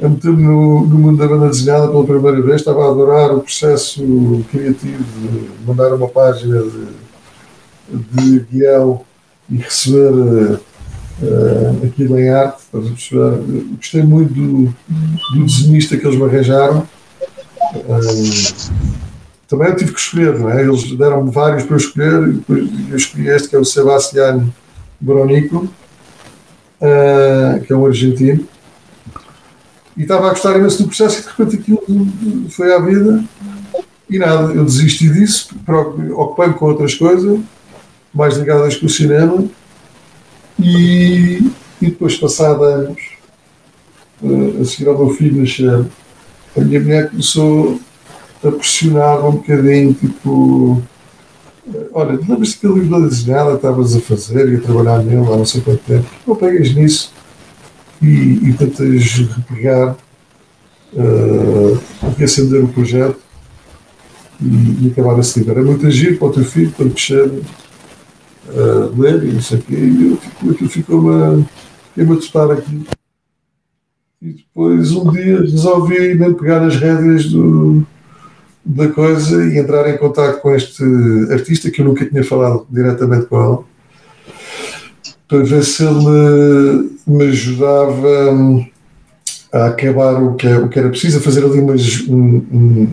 [0.00, 3.40] a meter-me no, no, mundo da banda desenhada pela primeira vez, estava a adorar o
[3.40, 9.02] processo criativo de mandar uma página de, de guião
[9.50, 12.62] e receber uh, aquilo em arte.
[12.72, 14.74] Gostei muito do,
[15.34, 16.86] do desenhista que eles me arranjaram.
[17.74, 18.92] Uh,
[19.46, 20.62] também eu tive que escolher, não é?
[20.62, 24.48] Eles deram-me vários para eu escolher e depois eu escolhi este que é o Sebastián
[24.98, 25.68] Bronico,
[26.80, 28.48] uh, que é um argentino
[29.96, 33.22] e estava a gostar imenso do processo e de repente aquilo foi à vida.
[34.08, 35.54] E nada, eu desisti disso,
[36.14, 37.40] ocupei-me com outras coisas,
[38.12, 39.44] mais ligadas com o cinema.
[40.58, 41.50] E,
[41.80, 43.00] e depois, passado anos,
[44.22, 45.86] eh, a seguir ao meu filho nascer,
[46.56, 47.80] a minha mulher começou
[48.44, 50.82] a pressionar um bocadinho, tipo,
[51.74, 55.36] eh, olha, lembras-te que livro da desenhada estavas a fazer e a trabalhar nele há
[55.36, 57.12] não sei quanto tempo, não pegas nisso
[58.02, 59.96] e, e tentas repegar,
[60.92, 61.80] uh,
[62.18, 63.18] reacender o projeto
[64.40, 65.52] e, e acabar esse livro.
[65.52, 69.62] Era muito agir para o teu filho, para crescer, uh, ler e não sei o
[69.62, 71.46] quê, e eu, tipo, aquilo ficou-me
[71.96, 72.84] a testar aqui.
[74.20, 77.84] E depois um dia resolvi mesmo pegar as rédeas do,
[78.64, 80.84] da coisa e entrar em contato com este
[81.30, 83.71] artista que eu nunca tinha falado diretamente com ele
[85.32, 88.66] para ver se ele me ajudava hum,
[89.50, 92.88] a acabar o que, é, o que era preciso, a fazer ali umas, um, um,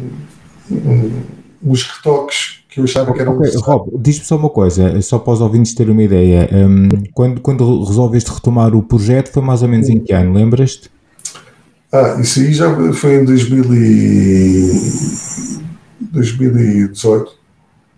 [0.71, 1.11] um,
[1.61, 5.33] uns retoques que eu achava que eram okay, Rob, diz-me só uma coisa, só para
[5.33, 6.49] os ouvintes terem uma ideia.
[6.53, 10.89] Um, quando, quando resolveste retomar o projeto, foi mais ou menos em que ano, lembras-te?
[11.91, 14.71] Ah, isso aí já foi em 2000 e...
[16.13, 17.38] 2018.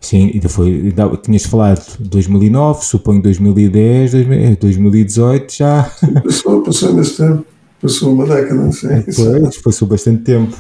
[0.02, 5.92] Sim, ainda foi, tinhas falado 2009, suponho 2010, 2018 já.
[6.24, 7.46] Passou, passou nesse tempo,
[7.80, 9.04] passou uma década, não sei.
[9.16, 10.58] Pois, passou bastante tempo.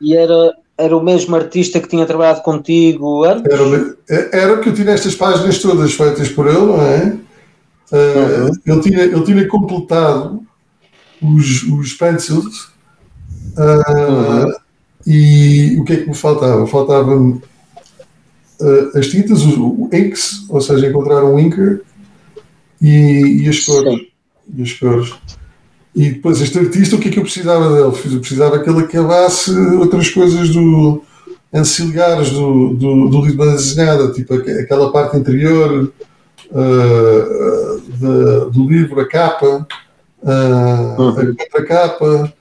[0.00, 3.52] E era, era o mesmo artista que tinha trabalhado contigo antes?
[4.08, 7.16] Era, era que eu tinha estas páginas todas feitas por ele, não é?
[7.90, 8.50] Uh, uhum.
[8.64, 10.40] ele, tinha, ele tinha completado
[11.20, 12.70] os, os pencils
[13.58, 14.52] uh, uhum.
[15.04, 16.64] e o que é que me faltava?
[16.66, 17.42] Faltava-me
[18.62, 21.82] uh, as tintas, o, o, inks, ou seja, encontrar um inker
[22.80, 24.06] e, e as cores.
[24.56, 25.14] E as cores.
[25.94, 27.94] E depois este artista, o que é que eu precisava dele?
[28.14, 31.02] Eu precisava que ele acabasse outras coisas do
[31.52, 35.92] anciliares do, do, do livro da desenhada, tipo aquela parte interior
[36.50, 39.66] uh, de, do livro, a capa,
[40.22, 41.08] uh, uhum.
[41.10, 42.32] a contracapa,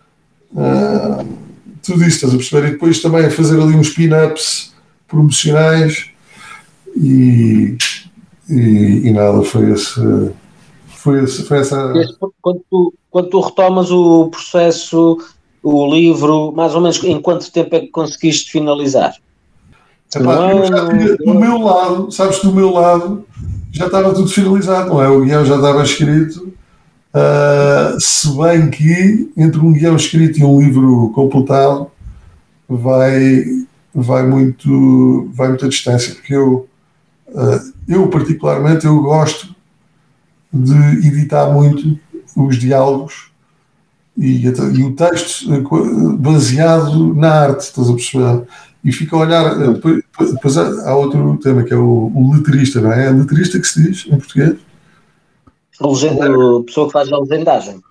[0.53, 1.27] uh,
[1.83, 2.67] tudo isso, estás a perceber?
[2.67, 4.73] E depois também fazer ali uns pin-ups
[5.09, 6.10] promocionais
[6.95, 7.77] e,
[8.49, 10.31] e, e nada, foi esse.
[10.87, 11.93] Foi, esse, foi essa.
[12.41, 15.17] Quando tu, quando tu retomas o processo,
[15.63, 19.13] o livro, mais ou menos em quanto tempo é que conseguiste finalizar?
[20.15, 20.83] Epá, eu já
[21.23, 23.25] do meu lado, sabes, do meu lado,
[23.71, 25.07] já estava tudo finalizado, não é?
[25.07, 26.53] O guião já estava escrito,
[27.15, 31.89] uh, se bem que entre um guião escrito e um livro completado
[32.67, 33.45] vai,
[33.93, 36.67] vai, muito, vai muita distância, porque eu,
[37.87, 39.55] eu particularmente, eu gosto
[40.51, 41.97] de editar muito
[42.35, 43.31] os diálogos
[44.17, 45.47] e, e o texto
[46.19, 48.47] baseado na arte, estás a perceber?
[48.83, 49.61] e fica a olhar.
[49.61, 53.07] Eh, depois, depois há, outro tema que é o, o letrista, não é?
[53.07, 54.55] É letrista que se diz em português?
[55.79, 57.81] A legenda, a pessoa que faz a legendagem.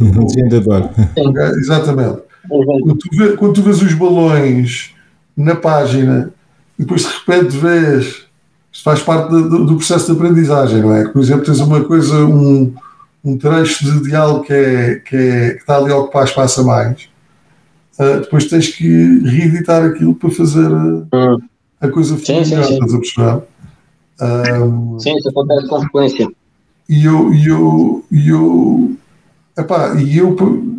[0.00, 0.90] Legendador.
[1.58, 2.22] Exatamente.
[2.48, 4.94] Quando tu, vê, quando tu vês os balões
[5.36, 6.32] na página
[6.78, 8.25] e depois de repente vês.
[8.76, 11.08] Isto faz parte do, do processo de aprendizagem, não é?
[11.08, 12.74] Por exemplo, tens uma coisa, um,
[13.24, 16.64] um trecho de diálogo que, é, que, é, que está ali a ocupar espaço a
[16.64, 17.08] mais
[17.98, 21.36] uh, depois tens que reeditar aquilo para fazer a,
[21.86, 22.74] a coisa sim, sim, sim.
[22.74, 23.42] estás a perceber?
[24.20, 26.28] Um, sim, isso acontece com frequência.
[26.88, 28.96] E eu, e eu, e eu,
[29.58, 30.36] epá, e eu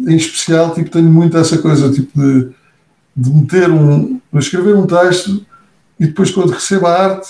[0.07, 2.49] em especial tipo, tenho muito essa coisa tipo de,
[3.15, 5.45] de meter um, de escrever um texto
[5.99, 7.29] e depois quando recebo a arte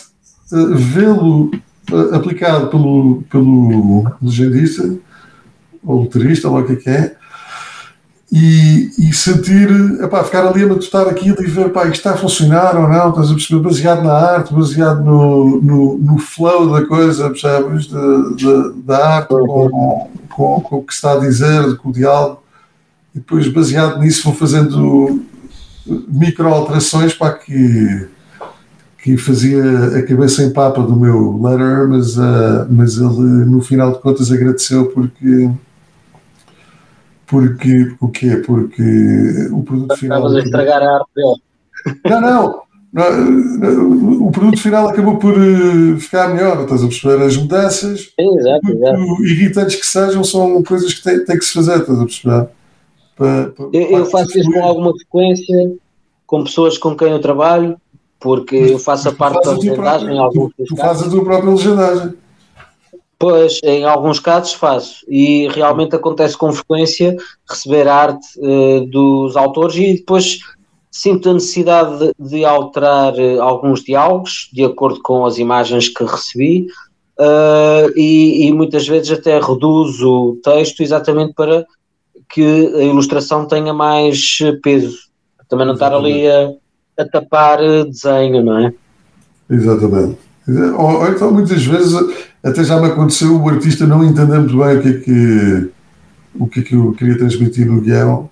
[0.51, 1.51] uh, vê-lo
[1.91, 4.97] uh, aplicado pelo, pelo legendista
[5.83, 7.15] ou letrista, ou o que é que é,
[8.31, 9.69] e, e sentir,
[10.01, 13.09] epá, ficar ali a matutar aquilo e ver, pá, isto está a funcionar ou não,
[13.09, 18.35] estás a perceber, baseado na arte, baseado no, no, no flow da coisa, percebes, de,
[18.35, 22.43] de, da arte, com, com, com, o que está a dizer, com o diálogo,
[23.15, 25.21] e depois baseado nisso vou fazendo
[26.09, 28.07] micro alterações para que
[29.07, 29.63] que fazia
[29.97, 34.29] a cabeça em papa do meu letter, mas, uh, mas ele no final de contas
[34.29, 35.49] agradeceu porque
[37.25, 38.35] porque, o quê?
[38.45, 40.17] Porque o produto final.
[40.17, 41.41] Estavas a estragar a arte dele.
[42.05, 42.61] Não, não,
[42.93, 44.27] não.
[44.27, 47.23] O produto final acabou por eh, ficar melhor, estás a perceber?
[47.23, 49.23] As mudanças, exato, exato.
[49.23, 52.47] irritantes que sejam, são coisas que têm, têm que se fazer, estás a perceber?
[53.15, 55.75] Para, para, eu, eu faço isso com alguma frequência,
[56.25, 57.77] com pessoas com quem eu trabalho,
[58.19, 60.09] porque eu faço a parte da legendagem.
[60.31, 62.13] Tu, tu fazes a tua própria legendagem.
[63.19, 67.17] Pois, em alguns casos faço, e realmente acontece com frequência
[67.49, 70.37] receber arte uh, dos autores e depois
[70.91, 76.03] sinto a necessidade de, de alterar uh, alguns diálogos de acordo com as imagens que
[76.03, 76.67] recebi
[77.19, 81.65] uh, e, e, muitas vezes até reduzo o texto exatamente para
[82.29, 82.43] que
[82.75, 84.99] a ilustração tenha mais peso,
[85.49, 86.51] também não estar ali a,
[86.97, 88.73] a tapar desenho, não é?
[89.49, 90.17] Exatamente.
[90.77, 91.93] Ou, então muitas vezes
[92.43, 95.69] até já me aconteceu o artista não entender muito bem o que é que,
[96.39, 98.29] o que, é que eu queria transmitir no guião.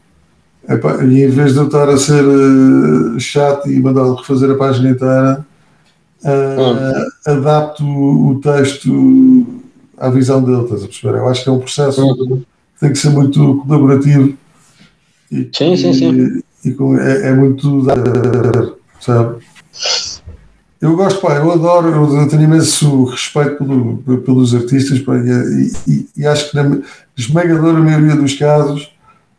[0.68, 4.56] Epá, e em vez de eu estar a ser uh, chato e mandá-lo refazer a
[4.56, 5.46] página inteira,
[6.24, 7.32] uh, hum.
[7.32, 9.46] adapto o texto
[9.98, 11.18] à visão dele, estás a perceber?
[11.20, 12.16] Eu acho que é um processo hum.
[12.16, 12.46] que
[12.80, 14.36] tem que ser muito colaborativo.
[15.32, 16.42] E, sim, sim, sim.
[16.66, 17.86] E, e é, é, muito.
[19.00, 19.38] Sabe?
[20.82, 26.08] Eu gosto, pá, eu adoro, eu tenho imenso respeito pelo, pelos artistas pá, e, e,
[26.18, 26.80] e, acho que na
[27.18, 28.92] esmagadora maioria dos casos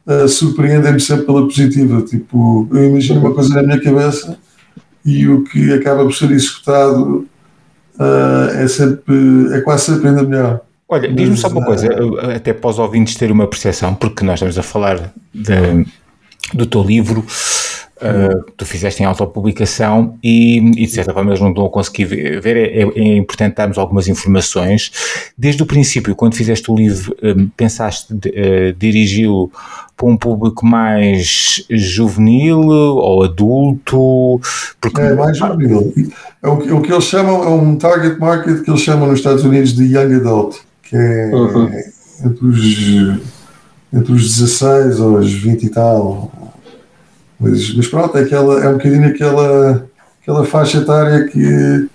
[0.07, 2.03] uh, surpreendem-me sempre pela positiva.
[2.03, 4.39] Tipo, eu imagino uma coisa na minha cabeça
[5.05, 7.27] e o que acaba por ser executado
[7.99, 10.61] uh, é sempre, é quase sempre ainda melhor.
[10.89, 11.89] Olha, diz-me só uma coisa,
[12.35, 15.85] até para os ouvintes terem uma percepção, porque nós estamos a falar de,
[16.55, 17.25] do teu livro
[17.97, 22.05] Uh, tu fizeste em autopublicação e, e de certa forma eles não estão a conseguir
[22.05, 24.93] ver, é, é, importante darmos algumas informações.
[25.37, 29.51] Desde o princípio, quando fizeste o livro, um, pensaste uh, dirigi-lo
[29.97, 34.43] para um público mais juvenil ou adulto?
[34.79, 35.01] Porque...
[35.01, 35.95] É, mais juvenil.
[36.43, 39.21] É o, que, o que eles chamam, é um target market que eles chamam nos
[39.21, 41.71] Estados Unidos de young adult, que é uhum.
[42.27, 43.36] entre, os,
[43.93, 46.31] entre os 16 aos 20 e tal,
[47.39, 49.87] mas, mas pronto, é, aquela, é um bocadinho aquela,
[50.23, 51.89] aquela faixa etária que,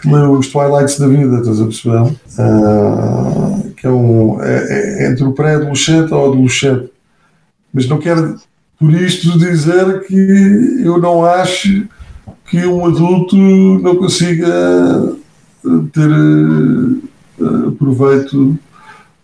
[0.00, 2.02] que lê os Twilights da vida, estás a perceber?
[2.38, 6.90] Uh, que é, um, é, é entre o pré-adolescente ou adolescente.
[7.72, 8.38] Mas não quero
[8.78, 11.86] por isto dizer que eu não acho
[12.46, 14.46] que um adulto não consiga
[15.92, 16.10] ter
[17.40, 18.56] uh, proveito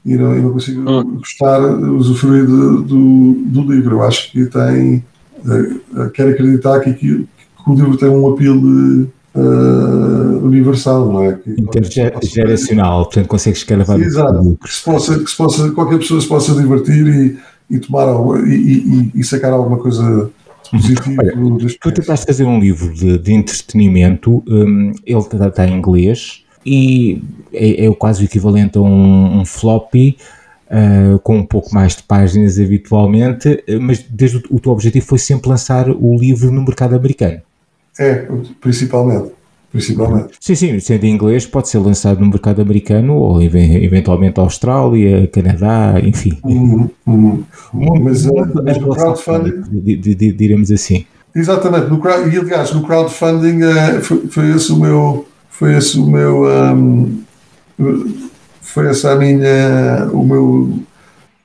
[0.04, 1.16] e não, e não consiga hum.
[1.16, 3.96] gostar, usufruir do, do, do livro.
[3.96, 5.02] Eu acho que tem
[5.46, 9.02] eh, quero acreditar que, que, que, o livro tem um apelo
[9.34, 11.38] uh, universal, não é?
[11.46, 16.54] Intergeracional, portanto consegues escalavar Exato, que se, possa, que se possa, qualquer pessoa se possa
[16.54, 20.30] divertir e, e tomar algo, e, e, e, sacar alguma coisa
[20.70, 21.22] positiva.
[21.22, 27.22] Olha, tu tentaste fazer um livro de, de entretenimento, um, ele está em inglês e
[27.52, 30.16] é, é, quase o equivalente a um, um floppy.
[30.64, 35.18] Uh, com um pouco mais de páginas habitualmente, mas desde o, o teu objetivo foi
[35.18, 37.40] sempre lançar o livro no mercado americano.
[37.98, 38.26] É,
[38.60, 39.30] principalmente.
[39.74, 40.34] Principalmente.
[40.38, 45.94] Sim, sim, sendo em inglês, pode ser lançado no mercado americano ou eventualmente Austrália, Canadá,
[46.00, 46.38] enfim.
[46.44, 47.44] Uhum, uhum.
[48.00, 48.34] Mas, uh,
[48.64, 49.62] mas no crowdfunding.
[50.36, 51.04] Diremos assim.
[51.34, 52.00] Exatamente, no,
[52.32, 55.26] e aliás, no crowdfunding uh, foi, foi esse o meu.
[55.54, 56.46] Foi esse o meu.
[56.46, 57.22] Um,
[58.60, 60.08] foi essa a minha.
[60.12, 60.84] O meu.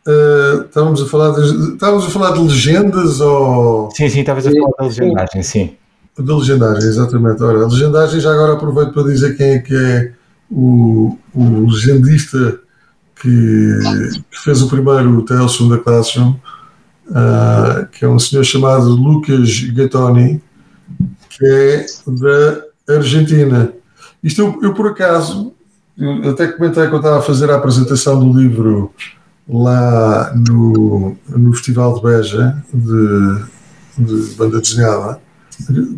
[0.07, 3.91] Uh, estávamos a falar de, estávamos a falar de legendas ou.
[3.91, 5.75] Sim, sim, estavas a falar de legendagem, sim.
[6.17, 7.43] Da legendagem, exatamente.
[7.43, 10.11] Ora, a legendagem, já agora aproveito para dizer quem é que é
[10.49, 12.59] o, o legendista
[13.21, 13.79] que,
[14.31, 16.33] que fez o primeiro Tales from the Classroom,
[17.09, 20.41] uh, que é um senhor chamado Lucas Gattoni,
[21.29, 21.85] que é
[22.87, 23.71] da Argentina.
[24.23, 25.53] Isto eu, eu por acaso,
[25.97, 28.93] eu até comentei quando estava a fazer a apresentação do livro
[29.47, 33.43] lá no, no Festival de Beja de,
[33.97, 35.19] de banda desenhada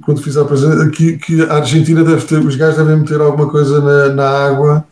[0.01, 3.49] quando fiz a apresentação, que, que a Argentina deve ter, os gajos devem meter alguma
[3.49, 4.85] coisa na, na água,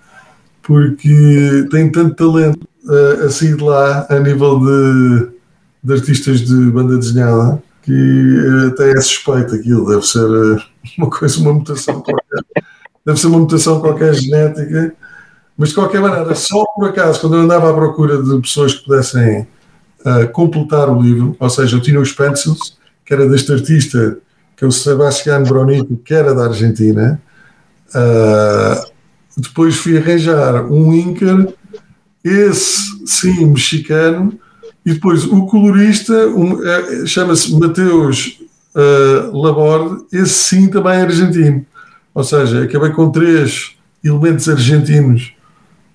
[0.61, 5.29] porque tem tanto talento uh, a sair de lá a nível de,
[5.83, 10.61] de artistas de banda desenhada que uh, até é suspeito aquilo, deve ser uh,
[10.97, 12.03] uma coisa, uma mutação
[13.05, 14.93] deve ser uma mutação qualquer genética,
[15.57, 18.85] mas de qualquer maneira, só por acaso, quando eu andava à procura de pessoas que
[18.85, 19.47] pudessem
[20.31, 24.17] completar o livro, ou seja, eu tinha os pencils, que era deste artista
[24.59, 27.21] que é o Sebastián Bronico, que era da Argentina.
[27.95, 28.91] Uh,
[29.37, 31.47] depois fui arranjar um Inca,
[32.21, 34.37] esse sim mexicano,
[34.85, 38.37] e depois o colorista um, é, chama-se Mateus
[38.75, 41.65] uh, Laborde, esse sim também argentino.
[42.19, 45.31] Ou seja, acabei com três elementos argentinos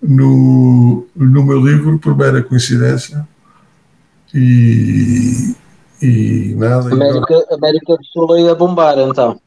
[0.03, 3.29] no, no meu livro, por mera coincidência.
[4.33, 5.55] E,
[6.01, 6.91] e nada.
[6.91, 9.39] América, América do Sul ia bombar então.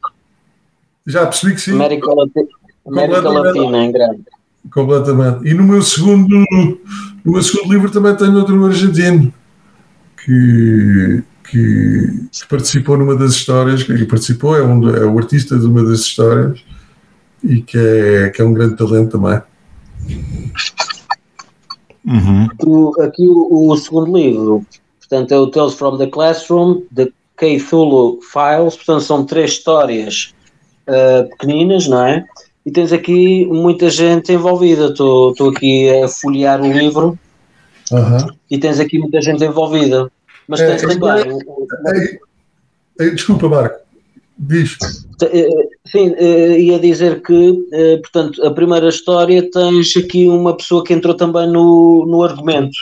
[1.04, 1.72] Já percebi que sim.
[1.72, 2.46] América, Lati
[2.86, 4.22] América Latina em grande.
[4.72, 5.48] Completamente.
[5.48, 6.28] E no meu segundo,
[7.24, 9.34] no meu segundo livro também tenho outro argentino
[10.24, 15.66] que, que, que participou numa das histórias, que participou, é, um, é o artista de
[15.66, 16.67] uma das histórias
[17.42, 19.40] e que é, que é um grande talento também.
[22.04, 22.48] Uhum.
[22.64, 24.64] O, aqui o, o, segundo livro
[25.08, 28.76] Portanto, é o Tales from the Classroom, The Cthulhu Files.
[28.76, 30.34] Portanto, são três histórias
[30.86, 32.26] uh, pequeninas, não é?
[32.66, 34.88] E tens aqui muita gente envolvida.
[34.88, 37.18] Estou aqui a folhear o livro
[37.90, 38.26] uhum.
[38.50, 40.12] e tens aqui muita gente envolvida.
[40.46, 41.38] Mas tens é, também.
[43.00, 43.87] É, é, desculpa, Marco.
[44.38, 44.78] Diz.
[45.22, 45.48] Eh,
[45.86, 47.66] sim, eh, ia dizer que,
[48.02, 52.78] portanto, a primeira história tens aqui uma pessoa que entrou também no, no argumento.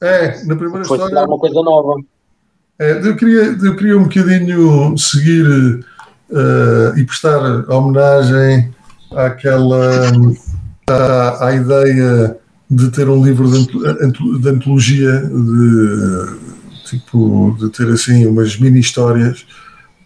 [0.00, 1.26] É, na primeira Foi história.
[1.26, 2.00] uma coisa nova.
[2.78, 5.46] É, eu, queria, eu queria um bocadinho seguir
[6.30, 8.70] uh, e prestar homenagem
[9.12, 10.10] àquela.
[10.86, 12.36] À, à, ideia
[12.70, 13.66] de ter um livro de,
[14.40, 16.36] de antologia, de,
[16.84, 19.46] tipo, de ter assim umas mini histórias,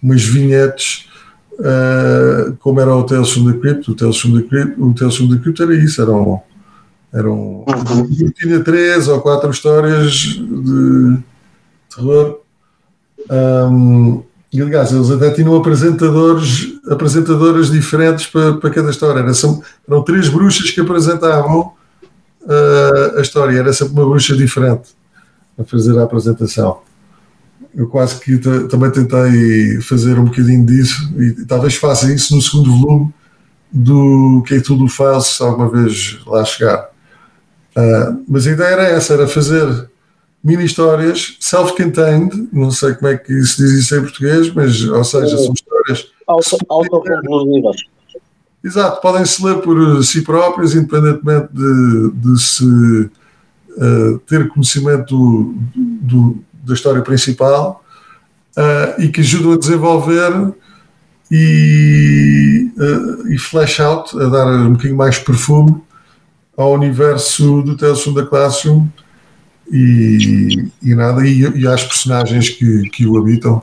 [0.03, 1.09] umas vinhetes,
[1.55, 3.91] uh, como era o Tales from the Crypt.
[3.91, 6.43] O Tales from the Crypt, o Tales from the Crypt era isso, eram
[7.13, 8.31] eram uhum.
[8.37, 11.19] tinha três ou quatro histórias de
[11.95, 12.41] terror.
[13.31, 14.23] Um,
[14.53, 19.21] e aliás, eles até tinham apresentadores, apresentadoras diferentes para, para cada história.
[19.21, 21.73] Era, são, eram três bruxas que apresentavam
[22.43, 24.91] uh, a história, era sempre uma bruxa diferente
[25.59, 26.81] a fazer a apresentação.
[27.79, 28.37] Eu quase que
[28.69, 33.15] também tentei fazer um bocadinho disso e talvez faça isso no segundo volume
[33.71, 36.91] do que é tudo faz se alguma vez lá chegar.
[37.77, 39.89] Uh, mas a ideia era essa, era fazer
[40.43, 45.05] mini histórias self-contained, não sei como é que se diz isso em português, mas, ou
[45.05, 47.77] seja, são histórias autoconclusivas.
[48.65, 55.55] Exato, podem se ler por si próprias, independentemente de, de se uh, ter conhecimento do,
[55.77, 57.83] do, da história principal
[58.57, 60.55] uh, e que ajudam a desenvolver
[61.31, 65.81] e, uh, e flash out, a dar um bocadinho mais perfume
[66.57, 68.87] ao universo do Tales the Classroom
[69.71, 73.63] e, e nada, e, e às personagens que, que o habitam.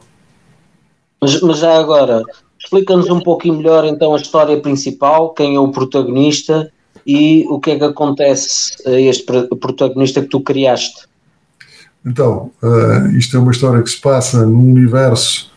[1.22, 2.24] Mas, mas já agora,
[2.60, 6.72] explica-nos um pouquinho melhor então a história principal, quem é o protagonista
[7.06, 9.24] e o que é que acontece a este
[9.60, 11.08] protagonista que tu criaste.
[12.06, 15.52] Então, uh, isto é uma história que se passa num universo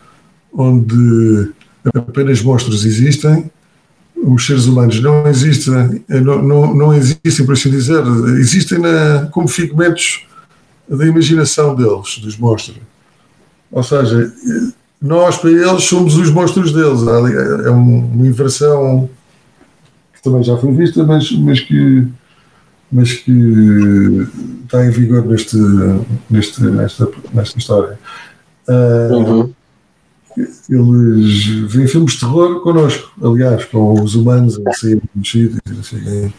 [0.53, 1.53] onde
[1.95, 3.51] apenas monstros existem,
[4.17, 8.03] os seres humanos não existem, não, não, não existem, por assim dizer,
[8.39, 10.27] existem na, como figmentos
[10.89, 12.79] da imaginação deles, dos monstros.
[13.71, 14.33] Ou seja,
[15.01, 17.01] nós para eles somos os monstros deles.
[17.65, 19.09] É uma inversão
[20.15, 22.09] que também já foi vista, mas, mas, que,
[22.91, 24.26] mas que
[24.64, 25.57] está em vigor neste,
[26.30, 27.99] neste, nesta, nesta história.
[28.68, 29.55] Uh, uhum.
[30.68, 35.80] Eles veem filmes de terror connosco, aliás, com os humanos a sair dos sítios e
[35.80, 36.32] assim.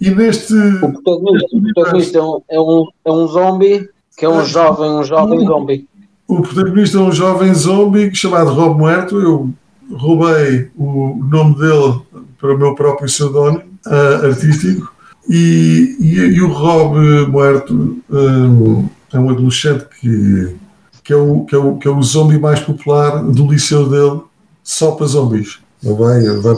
[0.00, 0.54] E neste.
[0.54, 4.90] O protagonista, o protagonista é, um, é, um, é um zombie que é um jovem,
[4.90, 5.88] um jovem zombie.
[6.28, 9.18] O protagonista é um jovem zombie chamado Rob Muerto.
[9.18, 9.50] Eu
[9.92, 12.00] roubei o nome dele
[12.38, 14.92] para o meu próprio pseudónimo uh, artístico.
[15.32, 20.56] E, e, e, o Rob Muerto uh, é um adolescente que,
[21.04, 24.22] que, é o, que, é o, que é o zombie mais popular do liceu dele,
[24.64, 25.60] só para zombies.
[25.84, 26.56] Ele vai, vai,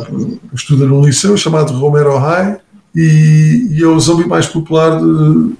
[0.54, 2.60] estuda num liceu chamado Romero High
[2.96, 5.52] e, e é o zombie mais popular de,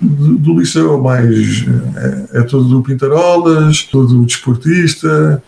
[0.00, 5.42] do, do liceu, mais é, é todo do Pintarolas, todo desportista,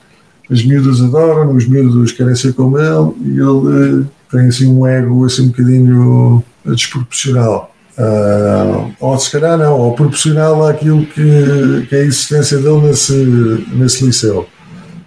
[0.50, 4.84] as miúdas adoram, os miúdos querem ser como ele e ele eh, tem assim um
[4.84, 7.74] ego assim um bocadinho desproporcional.
[7.96, 13.66] Uh, ou se calhar não, ou proporcional àquilo que, que é a existência dele nesse,
[13.72, 14.48] nesse liceu.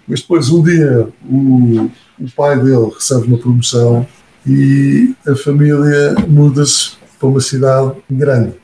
[0.06, 4.06] Mas depois, um dia, o, o pai dele recebe uma promoção
[4.46, 8.54] e a família muda-se para uma cidade grande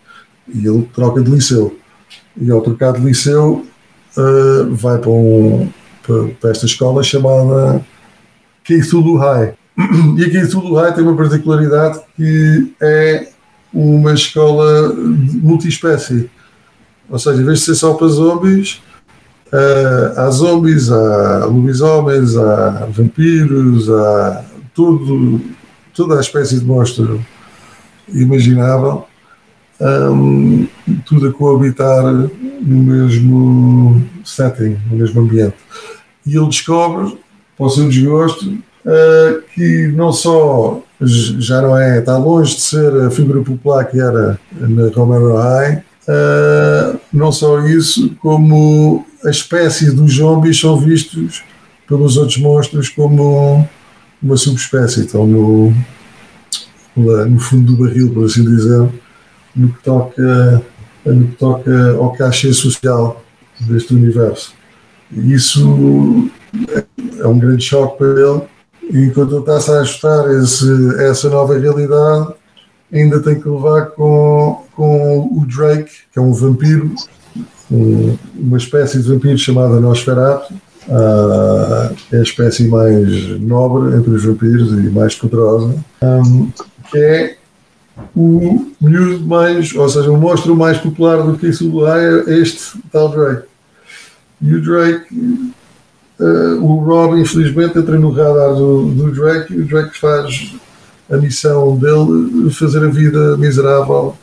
[0.53, 1.79] e ele troca de liceu.
[2.41, 3.65] E ao trocar de liceu,
[4.17, 5.69] uh, vai para, um,
[6.07, 7.85] para, para, esta escola chamada
[8.65, 9.55] Keithulu High.
[9.77, 13.29] E a Keithulu High tem uma particularidade que é
[13.73, 16.31] uma escola multiespécie.
[17.09, 18.81] Ou seja, em vez de ser só para zombies,
[19.53, 25.41] uh, há zombies, há lobisomens, há vampiros, há tudo,
[25.93, 27.25] toda a espécie de monstro
[28.09, 29.07] imaginável
[29.81, 30.67] um,
[31.05, 35.57] tudo a coabitar no mesmo setting, no mesmo ambiente.
[36.27, 37.19] E ele descobre,
[37.57, 42.95] para o seu desgosto, uh, que não só já não é, está longe de ser
[43.03, 49.91] a figura popular que era na Romero High, uh, não só isso, como a espécie
[49.91, 51.43] dos zombies são vistos
[51.87, 53.69] pelos outros monstros como
[54.23, 55.75] uma subespécie, estão no,
[56.97, 58.89] no fundo do barril, por assim dizer
[59.55, 60.63] no que toca,
[61.05, 63.23] no que toca ao cachê social
[63.61, 64.55] deste universo.
[65.13, 66.31] E isso
[67.21, 68.43] é um grande choque para ele.
[68.91, 72.35] E enquanto ele está-se a ajustar esse, essa nova realidade,
[72.93, 76.95] ainda tem que levar com, com o Drake, que é um vampiro,
[77.71, 80.55] um, uma espécie de vampiro chamada Nosferatu,
[80.89, 85.75] uh, é a espécie mais nobre entre os vampiros e mais poderosa,
[86.91, 87.37] que é
[88.15, 93.09] o miúdo mais, ou seja, o monstro mais popular do que isso é este tal
[93.09, 93.47] Drake.
[94.41, 95.54] E o Drake,
[96.19, 100.55] uh, o Rob, infelizmente, entra no radar do, do Drake e o Drake faz
[101.11, 104.17] a missão dele fazer a vida miserável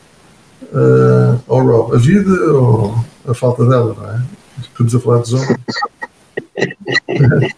[0.73, 1.95] uh, ao Rob.
[1.95, 2.95] A vida ou
[3.27, 4.21] a falta dela, não é?
[4.61, 5.57] Estamos a falar de zombies.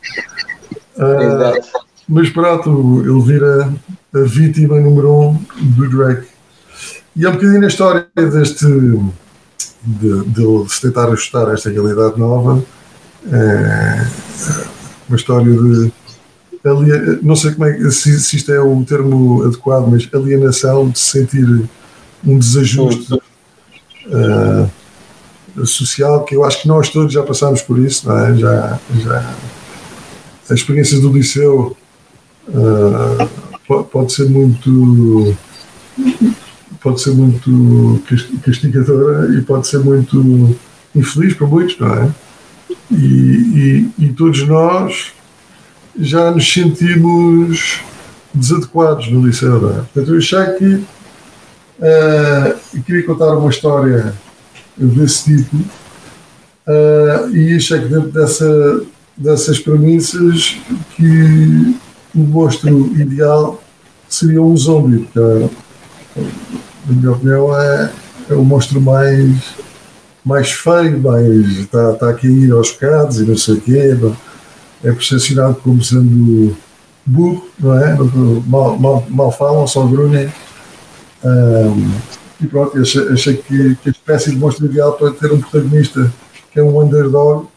[0.97, 3.73] uh, mas pronto, ele vira
[4.13, 6.27] a vítima número um do Drake.
[7.15, 12.19] E é um bocadinho a história deste de, de, se tentar ajustar a esta realidade
[12.19, 12.63] nova.
[13.32, 14.07] É
[15.07, 15.91] uma história de
[17.21, 21.45] não sei como é, se, se isto é o termo adequado, mas alienação de sentir
[22.26, 23.13] um desajuste
[24.07, 28.36] uh, social que eu acho que nós todos já passámos por isso, não é?
[28.36, 29.36] Já, já
[30.49, 31.76] a experiência do liceu
[32.47, 35.36] uh, pode ser muito
[36.82, 38.01] pode ser muito
[38.41, 40.55] castigadora e pode ser muito
[40.95, 42.09] infeliz para muitos, não é?
[42.91, 45.13] E, e, e todos nós
[45.99, 47.80] já nos sentimos
[48.34, 49.74] desadequados no liceu, não é?
[49.74, 50.84] Portanto, eu achei que
[51.80, 54.13] uh, queria contar uma história
[54.76, 58.82] desse tipo uh, e achei que dentro dessa,
[59.15, 60.57] dessas premissas
[60.95, 61.76] que
[62.15, 63.61] o monstro ideal
[64.07, 65.49] seria um zombie, porque,
[66.88, 67.91] na minha opinião, é,
[68.30, 69.55] é o monstro mais,
[70.24, 73.97] mais feio, mais está, está aqui a ir aos pecados e não sei o quê.
[74.84, 76.55] é percepcionado como sendo
[77.05, 77.97] burro, não é?
[78.47, 80.32] Mal, mal, mal falam, só grunhem.
[81.24, 81.91] Um,
[82.41, 86.11] e pronto, achei, achei que, que, a espécie de monstro ideal para ter um protagonista
[86.51, 87.47] que é um underdog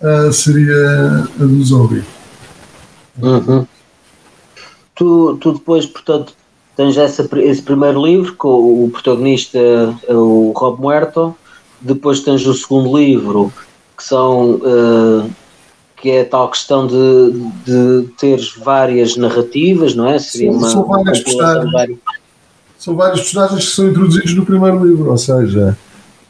[0.00, 2.04] uh, seria a do zombie.
[3.20, 3.66] Uhum.
[4.94, 6.34] Tu, tu depois, portanto,
[6.76, 9.58] tens essa, esse primeiro livro com o protagonista,
[10.08, 11.34] o Rob Muerto,
[11.80, 13.52] depois tens o segundo livro,
[13.96, 15.30] que são uh,
[15.96, 17.32] que é a tal questão de,
[17.64, 20.18] de teres várias narrativas, não é?
[20.18, 21.72] Seria Sim, uma, são várias personagens.
[21.72, 21.98] Várias...
[22.78, 25.78] São vários personagens que são introduzidos no primeiro livro, ou seja,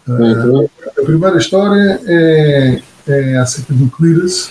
[0.07, 0.69] uhum.
[0.97, 4.51] a primeira história é, é acerca do Clearance,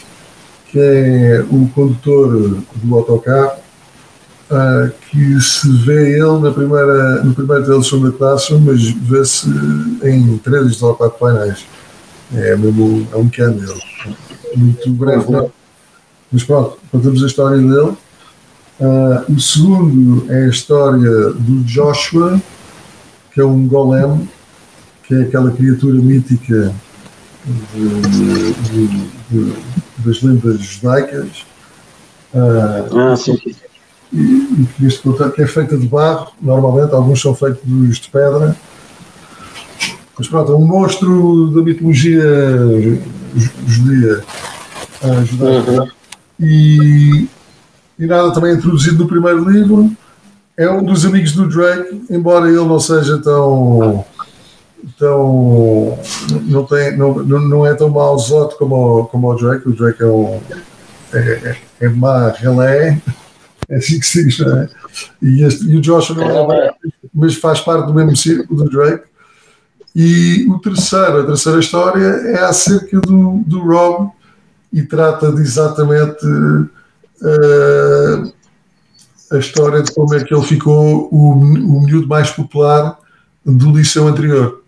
[0.69, 3.62] que é o condutor do autocarro,
[4.49, 9.47] uh, que se vê ele na primeira, no primeiro telefone da classe, mas vê-se
[10.03, 11.65] em três ou quatro painéis.
[12.33, 13.81] É mesmo é um can dele.
[14.55, 15.51] Muito breve, não?
[16.31, 17.95] Mas pronto, contamos a história dele.
[18.79, 22.41] Uh, o segundo é a história do Joshua,
[23.31, 24.27] que é um golem,
[25.03, 26.73] que é aquela criatura mítica
[27.45, 28.01] de,
[28.69, 28.87] de,
[29.29, 29.53] de,
[29.99, 31.45] das lendas judaicas.
[32.33, 33.37] Uh, ah, sim.
[34.13, 35.01] E, e que, este,
[35.35, 38.55] que é feita de barro, normalmente, alguns são feitos de pedra.
[40.17, 42.21] Mas pronto, é um monstro da mitologia
[43.65, 44.23] judia.
[45.01, 45.71] Uh, judaica.
[45.71, 45.87] Uhum.
[46.39, 47.27] E,
[47.97, 49.91] e nada também é introduzido no primeiro livro.
[50.55, 54.05] É um dos amigos do Drake, embora ele não seja tão
[54.99, 55.97] tão
[56.43, 59.67] não, tem, não, não é tão mausote como, o, como o Drake.
[59.67, 60.39] O Drake é um
[61.13, 62.99] é, é, é má relé,
[63.69, 64.69] é assim que se diz, não é?
[65.21, 66.73] E, este, e o Joshua não é,
[67.13, 69.05] mas faz parte do mesmo círculo do Drake.
[69.95, 74.11] E o terceiro, a terceira história é acerca do, do Rob
[74.71, 76.69] e trata de exatamente uh,
[79.31, 82.97] a história de como é que ele ficou o, o miúdo mais popular
[83.45, 84.63] do liceu anterior.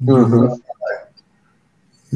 [0.00, 0.60] Uhum.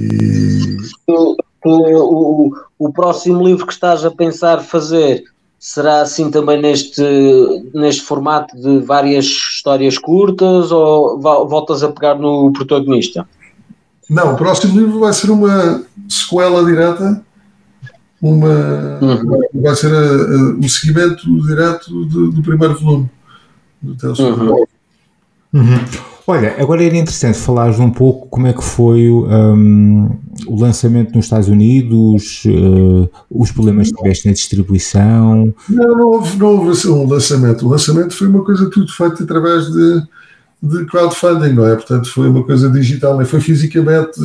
[0.01, 0.77] E...
[1.07, 5.25] O, o, o, próximo livro que estás a pensar fazer
[5.59, 7.03] será assim também neste,
[7.75, 13.27] neste formato de várias histórias curtas ou voltas a pegar no protagonista?
[14.09, 17.23] Não, o próximo livro vai ser uma sequela direta,
[18.23, 19.41] uma, uhum.
[19.55, 23.11] vai ser a, a, o seguimento direto do, do primeiro volume
[23.83, 24.65] do Tales uhum.
[25.53, 25.85] Uhum.
[26.27, 30.11] Olha, agora era interessante falares um pouco como é que foi um,
[30.47, 35.55] o lançamento nos Estados Unidos, uh, os problemas que tiveste na distribuição.
[35.69, 37.67] Não, não houve, não houve assim, um lançamento.
[37.67, 40.03] O lançamento foi uma coisa tudo feita através de,
[40.63, 41.75] de crowdfunding, não é?
[41.75, 44.21] Portanto, foi uma coisa digital, não foi fisicamente.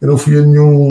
[0.00, 0.88] Eu não fui a nenhum.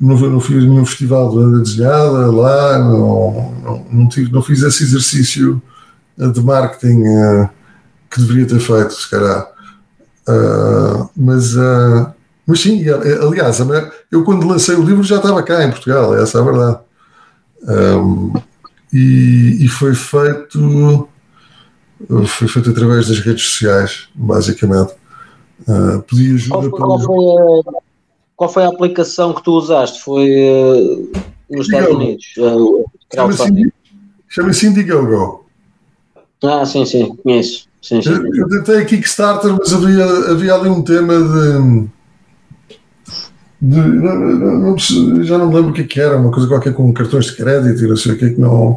[0.00, 4.42] Não, não fui a nenhum festival de banda desenhada lá, não, não, não, tive, não
[4.42, 5.62] fiz esse exercício
[6.18, 7.48] de marketing uh,
[8.10, 9.46] que deveria ter feito, se calhar.
[10.28, 12.12] Uh, mas, uh,
[12.52, 13.58] mas sim, aliás,
[14.10, 16.78] eu quando lancei o livro já estava cá em Portugal, essa é a verdade.
[17.62, 18.34] Um,
[18.92, 21.08] e, e, foi feito
[22.26, 24.92] foi feito através das redes sociais, basicamente.
[25.62, 27.80] Uh, pedi ajuda qual foi, qual, foi a,
[28.36, 30.02] qual foi a aplicação que tu usaste?
[30.02, 31.12] Foi uh,
[31.48, 32.26] nos Estados Unidos?
[32.36, 32.84] Uh,
[33.14, 33.72] Chama-se
[34.28, 35.46] chama Indiegogo.
[36.44, 37.66] Ah, sim, sim, conheço.
[37.80, 38.10] Sim, sim.
[38.10, 42.01] Eu, eu tentei Kickstarter, mas havia, havia ali um tema de.
[43.62, 44.78] De não, não,
[45.22, 47.36] já não me lembro o que, é que era, uma coisa qualquer com cartões de
[47.36, 48.76] crédito e não sei o que, que, não,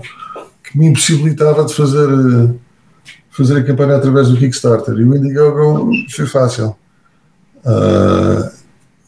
[0.64, 2.08] que me impossibilitava de fazer,
[3.32, 4.94] fazer a campanha através do Kickstarter.
[4.94, 6.76] E o Indiegogo foi fácil.
[7.66, 8.52] Uh,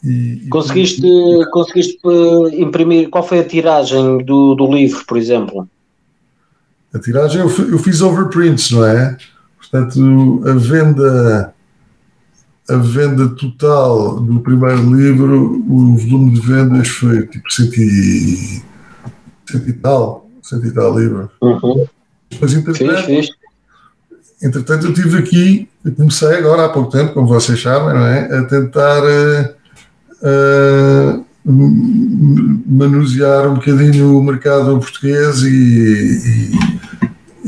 [0.04, 1.46] e, conseguiste, e...
[1.52, 5.68] conseguiste eh, imprimir qual foi a tiragem do, do livro, por exemplo?
[6.92, 9.16] A tiragem eu, eu fiz overprints, não é?
[9.58, 11.54] Portanto, a venda,
[12.70, 18.62] a venda total do primeiro livro, o volume de vendas foi tipo cento e,
[19.50, 21.30] cento e tal, cento e tal livros.
[21.40, 21.86] Uhum.
[22.40, 23.28] Mas entretanto, fiz,
[24.42, 28.38] entretanto, eu tive aqui, comecei agora há pouco tempo, como vocês sabem, não é?
[28.38, 29.54] A tentar uh,
[30.22, 31.24] uh,
[32.66, 36.50] manusear um bocadinho o mercado português e,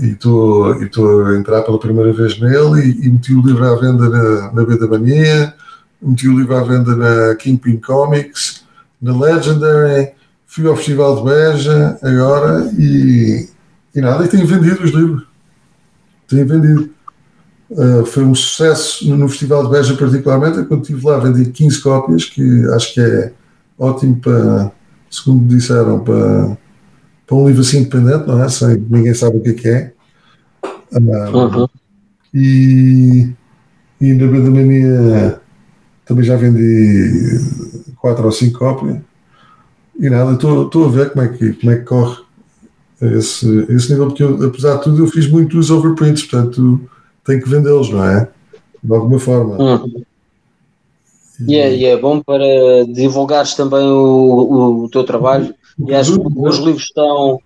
[0.00, 4.08] e estou a entrar pela primeira vez nele e, e meti o livro à venda
[4.08, 5.54] na, na B da Mania,
[6.00, 8.64] meti o livro à venda na Kingpin Comics,
[9.00, 10.12] na Legendary,
[10.46, 13.48] fui ao Festival de Beja agora e,
[13.94, 15.26] e nada, e tenho vendido os livros.
[16.28, 16.90] Tenho vendido.
[17.70, 22.24] Uh, foi um sucesso no Festival de Beja particularmente, quando estive lá vendi 15 cópias,
[22.24, 23.32] que acho que é
[23.78, 24.72] ótimo para,
[25.08, 26.58] segundo disseram, para,
[27.30, 28.48] para um livro assim independente, não é?
[28.48, 29.92] Sem, ninguém sabe o que é que é.
[30.92, 31.68] Um, uhum.
[32.34, 33.28] E,
[34.00, 35.40] e na Bandamania
[36.04, 37.40] também já vendi
[38.00, 38.98] quatro ou cinco cópias.
[39.96, 42.16] E nada, estou a ver como é que, como é que corre
[43.00, 46.80] esse, esse nível, porque eu, apesar de tudo eu fiz muitos overprints, portanto
[47.24, 48.28] tenho que vendê-los, não é?
[48.82, 49.56] De alguma forma.
[49.56, 50.02] Uhum.
[51.46, 52.44] E é, e é bom para
[52.92, 55.54] divulgares também o, o, teu trabalho.
[55.86, 57.40] E acho que os livros estão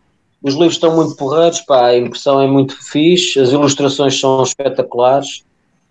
[0.45, 5.43] os livros estão muito porreiros, pá, a impressão é muito fixe, as ilustrações são espetaculares.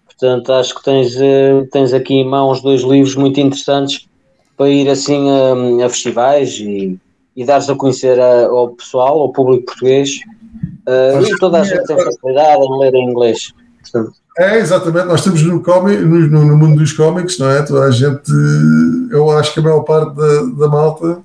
[0.06, 4.08] Portanto, acho que tens, eh, tens aqui em mãos dois livros muito interessantes
[4.56, 5.28] para ir assim
[5.82, 7.00] a, a festivais e,
[7.36, 10.20] e dares a conhecer a, ao pessoal, ao público português.
[10.88, 13.54] Uh, e toda a gente tem facilidade em ler em inglês.
[13.82, 15.08] Portanto, é, exatamente.
[15.08, 17.64] Nós temos no, comic, no, no, mundo dos cómics, não é?
[17.64, 18.32] Toda a gente,
[19.12, 21.20] eu acho que a maior parte da, da malta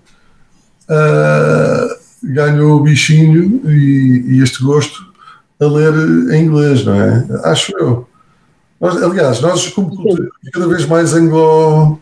[0.89, 5.07] uh, ganhou o bichinho e, e, este gosto
[5.61, 5.93] a ler
[6.32, 7.26] em inglês, não é?
[7.45, 8.09] Acho eu.
[8.80, 9.91] Nós, aliás, nós, como
[10.53, 11.99] cada vez mais anglo,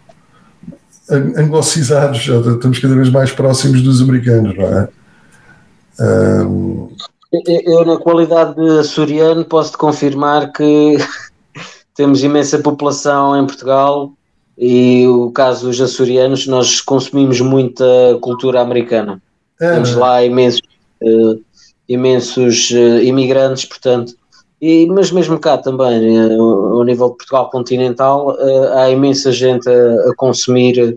[1.11, 4.89] anglocizados, estamos cada vez mais próximos dos americanos, não é?
[5.99, 6.89] Um,
[7.47, 10.97] eu, na qualidade de açoriano, posso-te confirmar que
[11.95, 14.16] temos imensa população em Portugal
[14.59, 17.85] e o caso dos açorianos, nós consumimos muita
[18.21, 19.21] cultura americana.
[19.61, 20.63] É, temos lá imensos,
[21.03, 21.41] uh,
[21.89, 24.15] imensos uh, imigrantes, portanto,
[24.61, 28.37] e, mas mesmo cá também, uh, ao nível de Portugal continental,
[28.75, 30.97] há imensa gente a, a consumir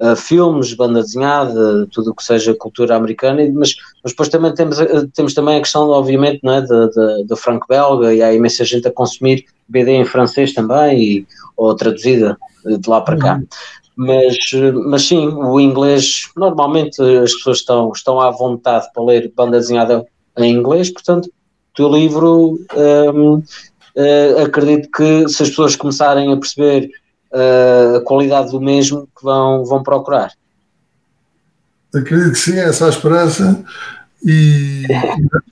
[0.00, 4.78] uh, filmes, banda desenhada, tudo o que seja cultura americana, mas, mas depois também temos,
[5.14, 6.62] temos também a questão, obviamente, não é,
[7.24, 11.26] do franco belga e há imensa gente a consumir BD em francês também, e,
[11.56, 13.34] ou traduzida de lá para cá.
[13.36, 13.46] Uhum.
[13.96, 14.36] Mas,
[14.86, 20.06] mas sim, o inglês, normalmente as pessoas estão, estão à vontade para ler banda desenhada
[20.38, 21.30] em inglês, portanto,
[21.78, 22.58] o livro,
[23.14, 23.44] um, uh,
[23.96, 26.90] eh, acredito que se as pessoas começarem a perceber
[27.32, 30.32] uh, a qualidade do mesmo que vão, vão procurar.
[31.94, 33.64] Acredito que sim, essa é a esperança.
[34.22, 34.84] E,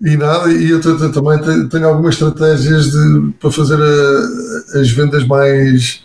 [0.03, 0.81] e nada, e eu,
[1.12, 6.05] também tenho, algumas estratégias de, para fazer a, as vendas mais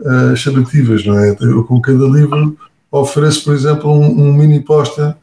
[0.00, 1.36] uh, chamativas, não é?
[1.40, 2.56] Eu, com cada livro
[2.90, 5.16] ofereço, por exemplo, um, um mini posta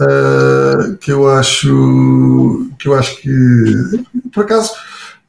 [0.00, 4.72] uh, que eu acho que eu acho que por acaso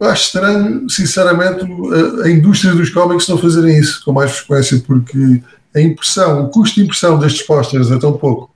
[0.03, 4.83] eu acho estranho, sinceramente, a, a indústria dos cómics não fazerem isso com mais frequência,
[4.85, 5.41] porque
[5.73, 8.51] a impressão, o custo de impressão destes posters é tão pouco.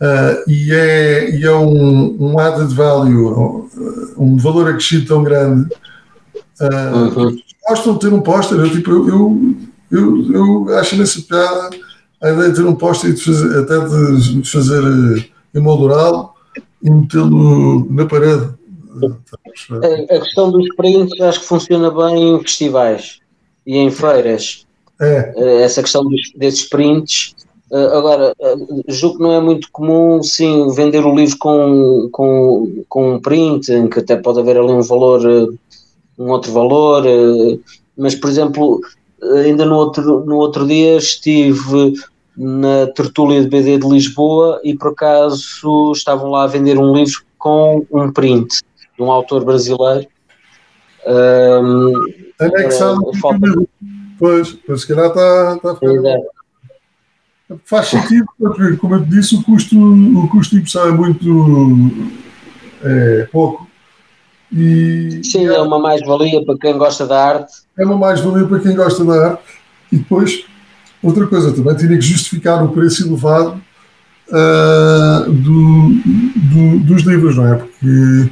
[0.00, 3.68] Uh, e é, e é um, um added value,
[4.16, 5.68] um valor acrescido tão grande.
[6.60, 7.36] Uh, uhum.
[7.68, 9.56] Gostam de ter um póster, eu, tipo, eu,
[9.90, 11.70] eu, eu acho nessa piada
[12.22, 16.30] a ideia de ter um póster e de fazer, até de fazer eh, emoldurá-lo
[16.80, 18.61] e metê-lo na parede.
[19.70, 23.20] A, a, questão dos prints acho que funciona bem em festivais
[23.66, 24.66] e em feiras.
[25.00, 25.32] É.
[25.36, 27.34] Eh, essa questão dos, desses prints.
[27.72, 28.56] Eh, agora, eh,
[28.88, 33.72] julgo que não é muito comum, sim, vender o livro com, com, com um print,
[33.72, 35.20] em que até pode haver ali um valor,
[36.18, 37.04] um outro valor,
[37.96, 38.80] mas, por exemplo,
[39.44, 41.94] ainda no outro, no outro dia estive
[42.36, 47.22] na tertúlia de BD de Lisboa e por acaso estavam lá a vender um livro
[47.38, 48.62] com um print
[49.02, 50.06] de um autor brasileiro.
[51.06, 51.92] Um,
[52.38, 53.00] Anexado.
[53.00, 53.46] Uh, falta...
[54.18, 56.08] Pois, mas se calhar está, ficar.
[56.08, 56.18] É.
[57.64, 61.90] Faz sentido, porque, como eu disse, o custo, o custo de impressão é muito
[62.82, 63.66] é, pouco.
[64.50, 67.52] E, Sim, é, é uma mais-valia para quem gosta da arte.
[67.78, 69.42] É uma mais-valia para quem gosta da arte.
[69.90, 70.44] E depois,
[71.02, 73.60] outra coisa, também teria que justificar o preço elevado
[74.28, 75.88] uh, do,
[76.36, 77.56] do, dos livros, não é?
[77.56, 78.30] Porque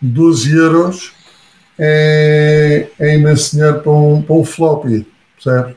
[0.00, 1.12] 12 euros
[1.78, 5.76] é, é imenso dinheiro para um, para um floppy, percebe?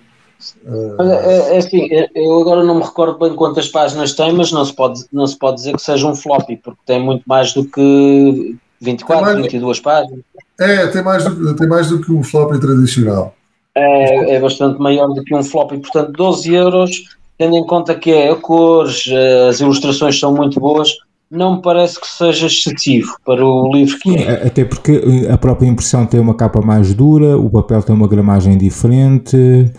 [1.00, 4.74] É, é, assim, eu agora não me recordo bem quantas páginas tem, mas não se
[4.74, 8.56] pode, não se pode dizer que seja um floppy, porque tem muito mais do que
[8.80, 10.22] 24, mais, 22 páginas.
[10.60, 13.36] É, tem mais, do, tem mais do que um floppy tradicional.
[13.76, 16.92] É, é bastante maior do que um floppy, portanto, 12 euros,
[17.38, 19.06] tendo em conta que é a cores,
[19.50, 20.96] as ilustrações são muito boas,
[21.30, 24.48] não me parece que seja excessivo para o livro que é.
[24.48, 28.58] Até porque a própria impressão tem uma capa mais dura, o papel tem uma gramagem
[28.58, 29.72] diferente,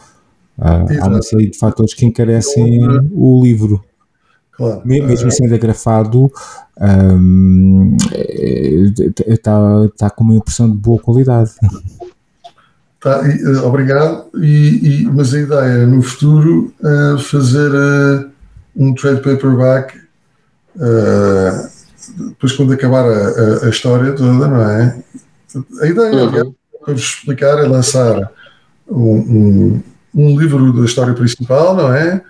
[0.59, 2.81] há uma série de fatores que encarecem
[3.13, 3.83] o livro.
[4.53, 4.83] Claro.
[4.85, 5.31] Mesmo é.
[5.31, 6.31] sendo agrafado,
[6.79, 7.97] um,
[9.27, 11.51] está, está com uma impressão de boa qualidade.
[13.01, 14.27] Tá, e, eh, obrigado.
[14.37, 18.31] E, e, mas a ideia é no futuro uh, fazer uh,
[18.77, 19.99] um trade paperback,
[20.77, 21.71] uh,
[22.29, 25.03] depois quando acabar a, a, a, história toda, não é?
[25.81, 26.55] A ideia, uhum.
[26.85, 28.31] para vos explicar, é lançar
[28.89, 29.83] um, um,
[30.15, 32.23] um livro da história principal, não é?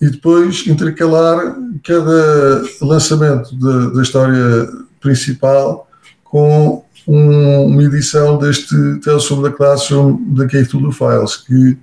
[0.00, 4.68] E depois intercalar cada lançamento de, da história
[5.00, 5.88] principal
[6.24, 8.74] com um, uma edição deste
[9.04, 11.78] Tales from the Classroom da Cthulhu Files, que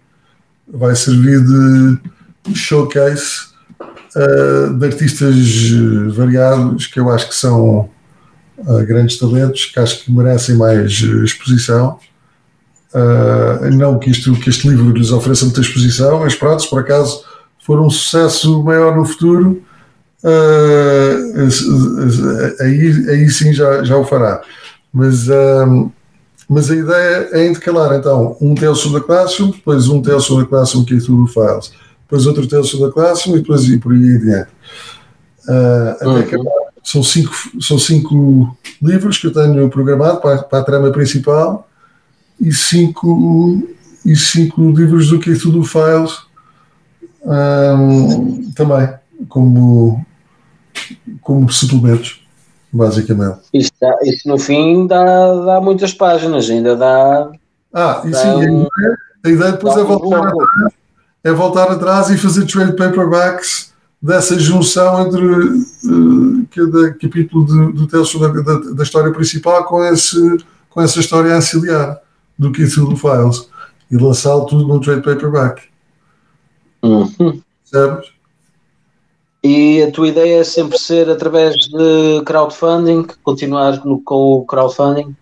[0.68, 3.49] vai servir de showcase
[4.16, 5.36] uh, de artistas
[6.16, 7.90] variados que eu acho que são
[8.58, 10.92] uh, grandes talentos, que acho que merecem mais
[11.24, 12.00] exposição.
[12.94, 16.80] Uh, não que, isto, que este livro lhes ofereça muita exposição, mas pronto, se por
[16.80, 17.24] acaso
[17.64, 19.62] for um sucesso maior no futuro,
[20.24, 21.18] uh,
[22.62, 24.42] aí, aí sim já, já o fará.
[24.92, 25.92] Mas, uh,
[26.50, 30.84] mas a ideia é intercalar então um terço da Classroom, depois um terço da Classroom
[30.84, 31.72] que é tudo files,
[32.10, 34.50] depois outro terço da Classroom e depois e por aí adiante.
[35.48, 36.18] Uh, até uhum.
[36.18, 36.70] acabar.
[36.84, 41.68] São cinco, são cinco livros que eu tenho programado para, para a trama principal
[42.42, 43.62] e cinco,
[44.04, 46.18] e cinco livros do que tudo files
[47.22, 48.90] um, também
[49.28, 50.04] como,
[51.22, 52.26] como suplementos,
[52.72, 53.42] basicamente.
[53.54, 57.30] Isso, dá, isso no fim dá, dá muitas páginas, ainda dá.
[57.74, 60.74] Ah, e sim, um, a, ideia, a ideia depois é voltar, atrás,
[61.24, 67.88] é voltar atrás e fazer trade paperbacks dessa junção entre uh, cada capítulo do, do
[67.88, 70.38] texto da, da, da, história principal com, esse,
[70.70, 72.00] com essa história auxiliar
[72.38, 73.50] do Cthulhu Files
[73.92, 75.64] e lançá-lo tudo num trade paperback.
[76.82, 77.42] Uhum.
[77.66, 78.08] Sabes?
[79.44, 85.16] E a tua ideia é sempre ser através de crowdfunding, continuar no, com o crowdfunding?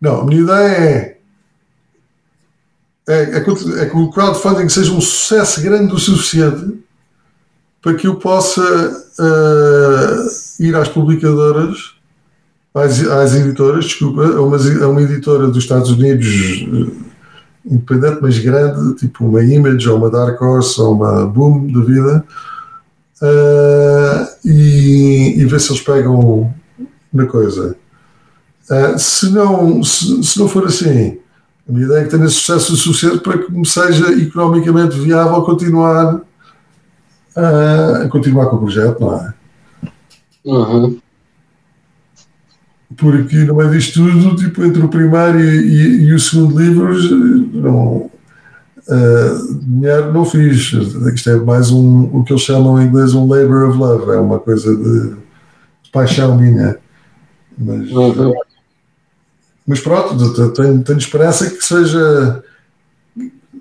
[0.00, 1.17] Não, a minha ideia é,
[3.08, 3.50] é, é, que,
[3.80, 6.78] é que o crowdfunding seja um sucesso grande o suficiente
[7.80, 11.94] para que eu possa uh, ir às publicadoras,
[12.74, 17.08] às, às editoras, desculpa, a uma, a uma editora dos Estados Unidos uh,
[17.64, 22.24] independente, mas grande, tipo uma Image ou uma Dark Horse ou uma Boom da vida,
[23.22, 26.52] uh, e, e, ver se eles pegam
[27.12, 27.76] na coisa.
[28.70, 31.18] Uh, se, não, se, se, não for assim,
[31.68, 36.14] a minha ideia é que tenha sucesso suficiente para que me seja economicamente viável continuar
[36.14, 39.34] uh, a continuar com o projeto, não é?
[40.44, 40.98] Uhum
[42.98, 46.92] porque no meio disto tudo, tipo, entre o primeiro e, e, e o segundo livro,
[47.54, 48.10] não,
[48.88, 50.72] uh, dinheiro não fiz.
[51.14, 54.18] Isto é mais um, o que eles chamam em inglês um labor of love, é
[54.18, 56.76] uma coisa de, de paixão minha.
[57.56, 58.34] Mas, uhum.
[59.68, 62.42] Mas pronto, tenho, tenho esperança que seja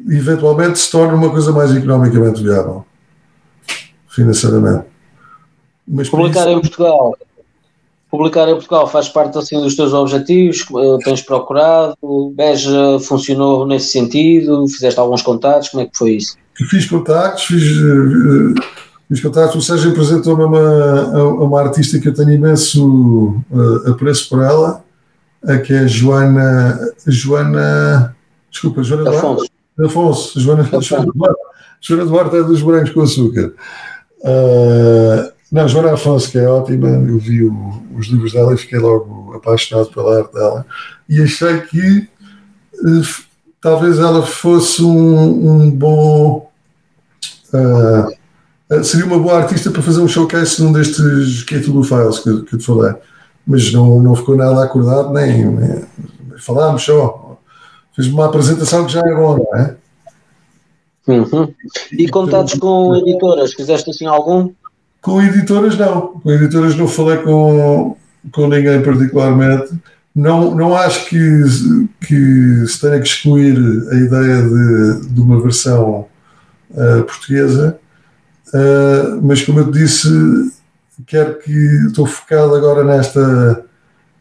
[0.09, 2.85] eventualmente se torne uma coisa mais economicamente viável
[4.07, 4.85] financeiramente.
[5.85, 7.17] Mas Publicar isso, em Portugal
[8.09, 10.61] Publicar em Portugal faz parte assim dos teus objetivos?
[10.61, 11.97] Eh, tens procurado?
[12.33, 14.65] Beja funcionou nesse sentido?
[14.69, 15.69] Fizeste alguns contatos?
[15.69, 16.37] Como é que foi isso?
[16.69, 18.55] Fiz contatos, fiz, uh,
[19.09, 19.55] fiz contatos.
[19.55, 24.83] O Sérgio apresentou-me uma, uma artista que eu tenho imenso uh, apreço por ela,
[25.65, 26.79] que é Joana.
[27.05, 28.15] Joana.
[28.49, 29.49] Desculpa, Joana Afonso.
[29.77, 29.91] Duarte?
[29.91, 30.39] Afonso.
[30.39, 31.39] Joana, Joana, Duarte,
[31.81, 33.53] Joana Duarte é dos brancos com açúcar.
[34.19, 38.79] Uh, não, Joana Afonso, que é ótima, eu vi o, os livros dela e fiquei
[38.79, 40.65] logo apaixonado pela arte dela
[41.07, 42.09] e achei que
[42.73, 43.01] uh,
[43.61, 46.51] talvez ela fosse um, um bom.
[47.53, 52.55] Uh, seria uma boa artista para fazer um showcase num destes Cthulhu Files que, que
[52.55, 52.93] eu te falei,
[53.47, 55.85] mas não, não ficou nada acordado, nem, nem
[56.37, 57.39] falámos só.
[57.95, 59.75] Fiz uma apresentação que já é bom, não é?
[61.07, 61.53] Uhum.
[61.93, 64.51] E contatos com editoras, fizeste assim algum?
[65.01, 66.19] Com editoras, não.
[66.19, 67.95] Com editoras não falei com,
[68.33, 69.73] com ninguém particularmente.
[70.13, 71.17] Não, não acho que,
[72.01, 73.55] que se tenha que excluir
[73.91, 76.07] a ideia de, de uma versão
[76.71, 77.79] uh, portuguesa,
[78.47, 80.09] uh, mas como eu te disse,
[81.05, 81.51] quero que
[81.87, 83.65] estou focado agora nesta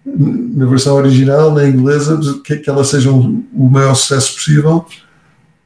[0.06, 4.86] na versão original, na inglesa, que, que ela seja um, o maior sucesso possível,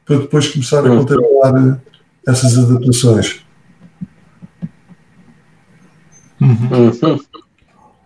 [0.03, 1.79] para depois começar a contemplar
[2.27, 3.45] essas adaptações.
[6.41, 7.19] Uhum.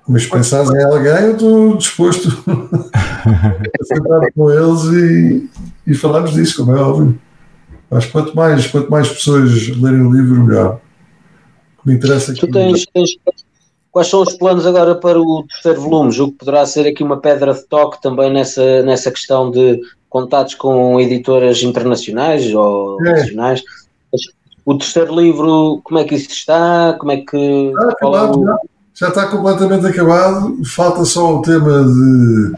[0.07, 5.49] Mas pensares em alguém, eu estou disposto a sentar com eles e,
[5.87, 7.17] e falarmos disso, como é óbvio.
[7.89, 10.81] Mas quanto mais, quanto mais pessoas lerem o livro, melhor.
[11.85, 12.41] O me interessa é que.
[12.41, 13.11] Tu tens, tens,
[13.91, 16.11] quais são os planos agora para o terceiro volume?
[16.11, 19.79] Julgo que poderá ser aqui uma pedra de toque também nessa, nessa questão de
[20.09, 23.11] contatos com editoras internacionais ou é.
[23.11, 23.63] nacionais.
[24.65, 26.95] o terceiro livro, como é que isso está?
[26.99, 27.37] Como é que.
[27.37, 28.57] Está acabado, já,
[28.93, 30.65] já está completamente acabado.
[30.65, 32.53] Falta só o tema de,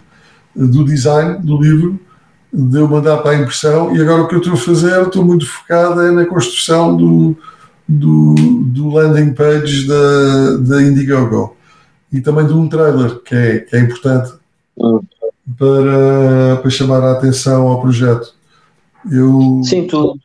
[0.55, 1.99] do design do livro,
[2.53, 3.95] de eu mandar para a impressão.
[3.95, 7.37] E agora o que eu estou a fazer, estou muito focado é na construção do,
[7.87, 11.55] do, do landing page da, da Indiegogo
[12.11, 14.33] e também de um trailer que é, que é importante
[14.77, 14.99] hum.
[15.57, 18.33] para, para chamar a atenção ao projeto.
[19.09, 19.61] Eu...
[19.63, 20.19] Sim, tu,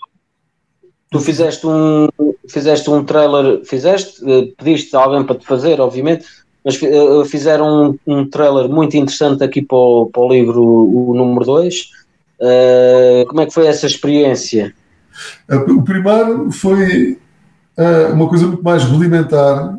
[1.10, 2.08] tu fizeste um,
[2.48, 6.26] fizeste um trailer, fizeste, eh, pediste a alguém para te fazer, obviamente,
[6.64, 11.14] mas eh, fizeram um, um trailer muito interessante aqui para o, para o livro, o
[11.14, 11.74] número 2.
[11.74, 14.74] Uh, eh, como é que foi essa experiência?
[15.68, 17.18] O primeiro foi
[17.76, 19.76] uh, uma coisa muito mais rudimentar,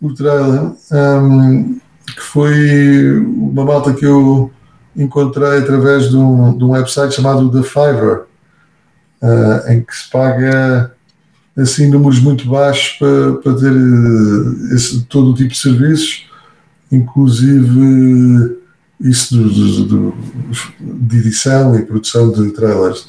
[0.00, 4.50] o trailer, um, que foi uma malta que eu
[4.96, 8.24] encontrei através de um, de um website chamado The Fiverr,
[9.22, 10.94] uh, em que se paga
[11.56, 16.26] assim números muito baixos para, para ter eh, esse, todo o tipo de serviços,
[16.90, 18.58] inclusive
[19.00, 20.14] isso do, do, do,
[20.80, 23.08] de edição e produção de trailers.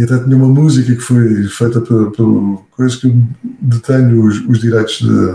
[0.00, 3.22] E até tinha uma música que foi feita por, por coisas que eu
[3.60, 5.34] detenho os, os direitos de,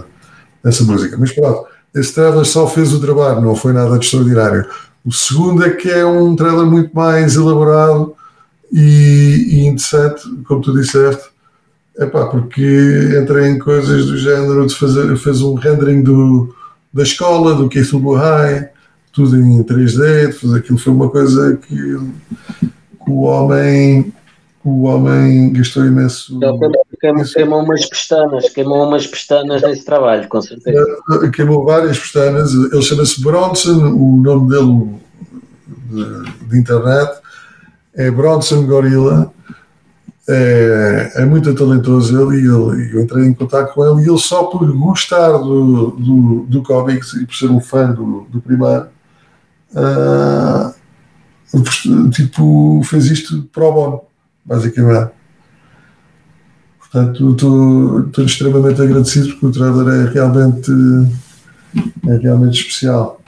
[0.64, 1.16] dessa música.
[1.20, 4.66] Mas pronto, esse trailer só fez o trabalho, não foi nada de extraordinário.
[5.06, 8.16] O segundo é que é um trailer muito mais elaborado
[8.72, 11.26] e, e interessante, como tu disseste,
[12.00, 16.56] epá, porque entra em coisas do género de fazer fez um rendering do,
[16.92, 18.68] da escola, do Keith High,
[19.14, 24.12] tudo em 3D, fazer aquilo foi uma coisa que, que o homem
[24.66, 26.40] o homem gastou imenso.
[27.00, 30.84] queimou, queimou umas pestanas, queimou umas pestanas nesse trabalho, com certeza.
[31.32, 32.52] Queimou várias pestanas.
[32.52, 34.96] Ele chama-se Bronson, o nome dele
[35.90, 37.26] de, de internet
[37.96, 39.32] é Bronson Gorilla,
[40.28, 44.46] é, é, muito talentoso ele e eu entrei em contato com ele e ele só
[44.46, 48.88] por gostar do, do, do comics e por ser um fã do, do primeiro
[49.76, 50.74] uh,
[52.10, 54.02] tipo, fez isto pro bono,
[54.46, 55.12] basicamente.
[56.80, 60.72] Portanto, estou extremamente agradecido porque o trailer é realmente,
[62.08, 63.22] é realmente especial.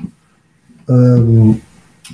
[0.87, 1.59] Um,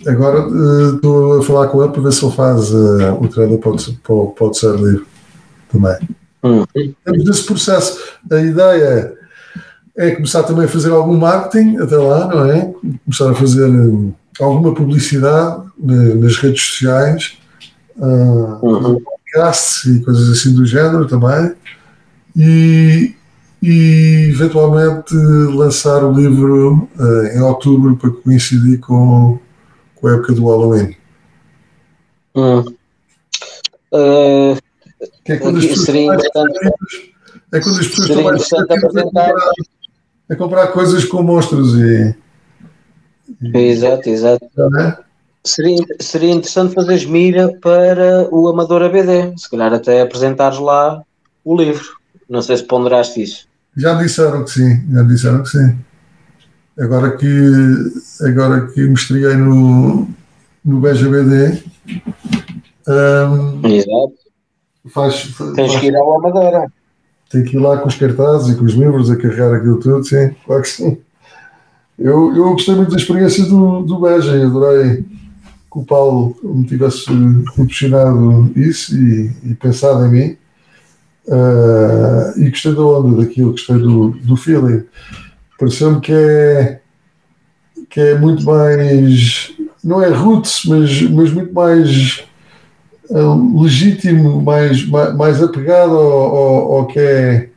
[0.07, 3.59] Agora uh, estou a falar com ele para ver se ele faz uh, o trailer
[3.59, 5.05] pode, pode, pode ser livre
[5.71, 5.95] também.
[6.43, 6.65] Hum.
[6.73, 7.99] Temos desse processo.
[8.31, 9.13] A ideia
[9.95, 12.73] é começar também a fazer algum marketing até lá, não é?
[13.05, 17.37] Começar a fazer uh, alguma publicidade nas redes sociais,
[17.97, 19.01] uh, uhum.
[19.01, 21.53] podcasts e coisas assim do género também.
[22.35, 23.15] E,
[23.61, 29.39] e eventualmente lançar o livro uh, em outubro para coincidir com
[30.03, 30.97] com a época do Halloween?
[32.35, 32.59] Hum.
[33.93, 34.57] Uh,
[35.25, 37.13] é quando as pessoas seria interessante.
[37.53, 39.33] É quando as pessoas estão mais a comprar,
[40.29, 42.15] a comprar coisas com monstros e.
[43.41, 44.45] e exato, exato.
[44.77, 44.97] É?
[45.45, 51.03] Seria, seria interessante fazer mira para o Amador ABD, se calhar até apresentares lá
[51.43, 51.85] o livro.
[52.29, 53.47] Não sei se ponderaste isso.
[53.75, 55.77] Já disseram que sim, já disseram que sim.
[56.79, 57.27] Agora que,
[58.21, 60.07] agora que me estreiei no,
[60.63, 61.61] no BGBD.
[62.87, 64.13] Um, Exato.
[64.93, 66.67] Faz, faz, Tens que ir ao Amadora.
[67.29, 70.03] Tem que ir lá com os cartazes e com os livros a carregar aquilo tudo,
[70.03, 70.97] sim, claro que sim.
[71.97, 75.05] Eu, eu gostei muito da experiência do, do Beja e adorei
[75.73, 77.05] que o Paulo me tivesse
[77.55, 80.37] proporcionado isso e, e pensado em mim.
[81.25, 84.83] Uh, e gostei da onda daquilo, gostei do, do feeling
[85.63, 86.79] pareceu-me que é,
[87.89, 92.25] que é muito mais, não é roots, mas, mas muito mais
[93.09, 97.49] uh, legítimo, mais, mais, mais apegado ao, ao, ao, que é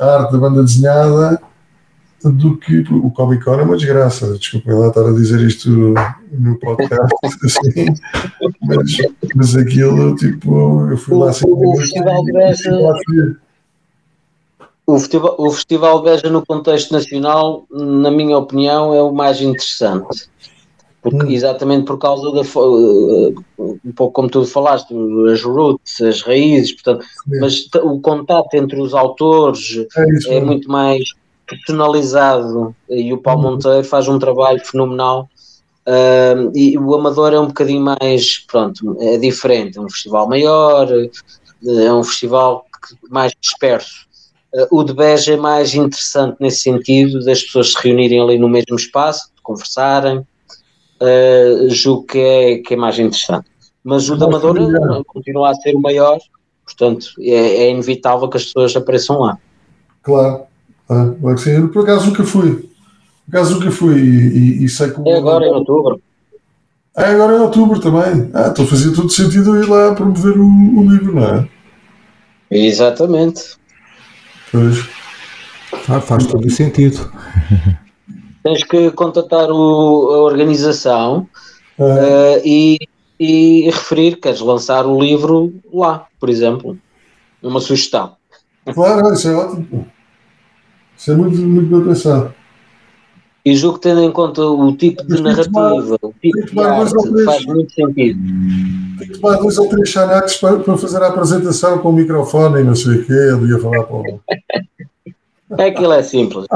[0.00, 1.40] a arte da banda desenhada
[2.24, 4.36] do que o Comic Con é uma desgraça.
[4.36, 7.14] Desculpem lá estar a dizer isto no podcast,
[7.44, 7.86] assim,
[8.62, 8.96] mas,
[9.34, 11.46] mas aquilo, tipo, eu fui lá assim.
[11.46, 11.72] O, o,
[14.86, 20.28] o Festival, o Festival Beja no contexto nacional, na minha opinião, é o mais interessante.
[21.02, 21.30] Porque, hum.
[21.30, 22.42] Exatamente por causa da.
[22.42, 24.94] Uh, um pouco como tu falaste,
[25.32, 27.06] as roots, as raízes, portanto,
[27.40, 29.86] mas o contato entre os autores
[30.28, 31.14] é, é muito mais
[31.56, 33.52] personalizado e o Paulo hum.
[33.52, 35.28] Monteiro faz um trabalho fenomenal.
[35.86, 40.88] Uh, e o Amador é um bocadinho mais, pronto, é diferente, é um festival maior,
[41.66, 42.66] é um festival
[43.10, 44.06] mais disperso.
[44.54, 48.48] Uh, o de Beja é mais interessante nesse sentido, das pessoas se reunirem ali no
[48.48, 53.48] mesmo espaço, conversarem, uh, julgo que é, que é mais interessante.
[53.82, 54.60] Mas o da Amadora
[55.06, 56.18] continua a ser o maior,
[56.64, 59.38] portanto é, é inevitável que as pessoas apareçam lá.
[60.02, 60.42] Claro,
[61.38, 61.50] sim.
[61.50, 62.68] Eu, por acaso nunca fui.
[63.26, 65.08] Por acaso nunca fui e, e, e sei que.
[65.08, 66.00] É agora em outubro.
[66.96, 68.30] É agora em outubro também.
[68.34, 71.48] Ah, então fazia todo sentido ir lá promover o, o livro, não é?
[72.50, 73.56] Exatamente.
[74.50, 74.88] Pois.
[75.88, 77.10] Ah, faz todo o sentido.
[78.42, 81.28] Tens que contatar o, a organização
[81.78, 82.78] Ah, eh, e,
[83.18, 86.76] e referir que queres lançar o livro lá, por exemplo.
[87.42, 88.16] Uma sugestão.
[88.74, 89.86] Claro, isso é ótimo.
[91.00, 92.34] Isso é muito, muito bem pensado.
[93.42, 96.12] E julgo que tendo em conta o tipo de Mas tem que tomar- narrativa, o
[96.20, 97.24] tipo de tomar dois ou arte, três.
[97.24, 98.20] faz muito sentido.
[98.98, 102.60] Tem que tomar dois ou três xanaques para, para fazer a apresentação com o microfone
[102.60, 103.12] e não sei o quê.
[103.14, 104.20] Ele ia falar para o.
[105.58, 106.44] Aquilo é simples.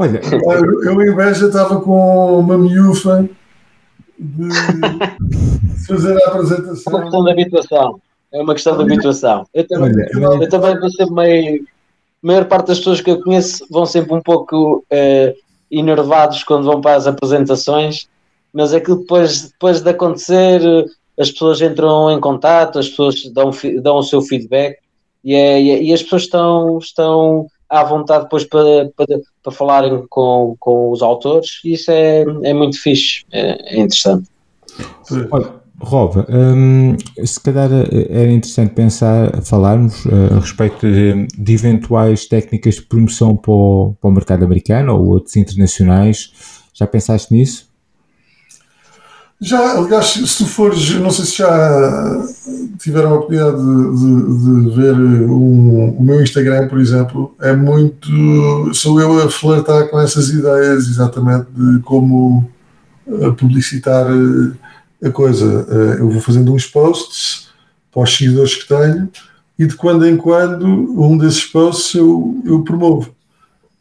[0.00, 3.28] Olha, Eu, eu em Beja estava com uma miúfa
[4.18, 4.48] de
[5.86, 7.00] fazer a É uma apresentação.
[7.00, 8.00] questão de habituação.
[8.34, 9.46] É uma questão de habituação.
[9.54, 11.64] Eu também, Olha, eu também vou sempre meio.
[12.22, 15.34] A maior parte das pessoas que eu conheço vão sempre um pouco eh,
[15.70, 18.08] enervados quando vão para as apresentações,
[18.52, 20.60] mas aquilo depois, depois de acontecer,
[21.18, 23.50] as pessoas entram em contato, as pessoas dão,
[23.82, 24.78] dão o seu feedback
[25.24, 30.06] é- e é- e as pessoas estão, estão à vontade depois para, para, para falarem
[30.08, 34.28] com, com os autores e isso é, é muito fixe, é, é interessante.
[35.30, 41.52] Olha, Rob, hum, se calhar eh, era interessante pensar, falarmos eh, a respeito de, de
[41.54, 46.32] eventuais técnicas de promoção para o, para o mercado americano ou outros internacionais.
[46.74, 47.68] Já pensaste nisso?
[49.40, 52.26] Já, aliás, se tu fores, não sei se já
[52.80, 58.08] tiveram a oportunidade de, de- de ver um- o meu Instagram, por exemplo, é muito.
[58.74, 62.50] Sou eu a flertar com essas ideias exatamente de como
[63.06, 64.06] eh, publicitar
[65.02, 65.66] a coisa.
[65.70, 67.48] Eh, Eu vou fazendo uns posts
[67.92, 69.08] para os seguidores que tenho
[69.58, 73.10] e de quando em quando um desses posts eu, eu promovo.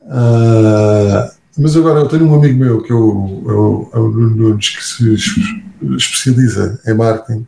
[0.09, 4.69] Ah, mas agora eu tenho um amigo meu que é o, é é Nuno Nunes
[4.69, 5.35] que se es-
[5.97, 7.45] especializa em marketing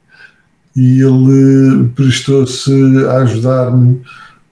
[0.75, 2.71] e ele prestou-se
[3.07, 4.01] a ajudar-me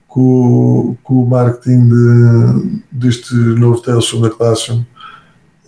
[0.07, 4.83] com, com o marketing de- deste novo Tales da Classroom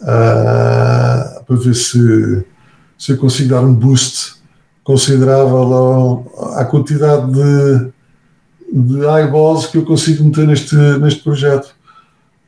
[0.01, 2.43] ah, para ver se,
[2.99, 4.35] se eu consigo dar um boost
[4.83, 7.87] considerável ao- à quantidade de,
[8.73, 11.73] de eyeballs que eu consigo meter neste, neste projeto.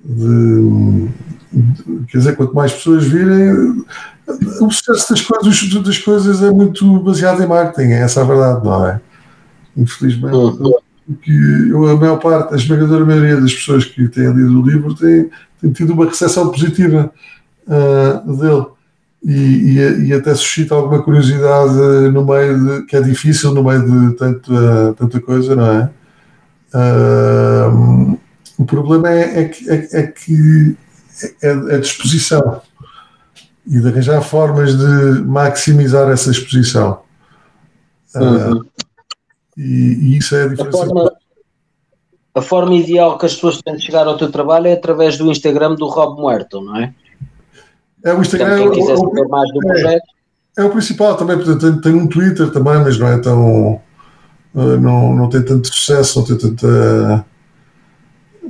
[0.03, 1.07] De-
[1.53, 3.83] de- quer dizer, quanto mais pessoas virem,
[4.61, 8.65] o sucesso das coisas, das coisas é muito baseado em marketing, é essa a verdade,
[8.65, 9.01] não é?
[9.77, 10.73] Infelizmente, Uhum.
[11.07, 11.31] porque
[11.69, 15.29] eu, a maior parte, a esmagadora maioria das pessoas que têm lido o livro têm,
[15.73, 17.11] tido uma recepção positiva
[17.67, 18.65] ah, dele.
[19.23, 21.73] E, e, e até suscita alguma curiosidade
[22.11, 25.89] no meio de, que é difícil no meio de tanta, tanta coisa, não é?
[26.73, 27.69] Ah,
[28.57, 30.75] o problema é, é que, é, é que
[31.43, 32.61] é, é a disposição
[33.67, 37.01] e de arranjar formas de maximizar essa exposição.
[38.15, 38.61] Ah, Uhum.
[39.55, 40.77] e, e isso é a A diferença.
[40.77, 41.11] forma,
[42.33, 45.29] a forma ideal que as pessoas têm de chegar ao teu trabalho é através do
[45.31, 46.93] Instagram do Rob Muerto, não é?
[48.03, 49.67] É o Instagram, Portanto, quem quiser é o- saber mais do é.
[49.67, 50.03] projeto,
[50.57, 53.81] É o principal também, portanto, tem, tem um Twitter também, mas não é tão.
[54.55, 57.25] eh, não, não tem tanto sucesso, não tem tanta.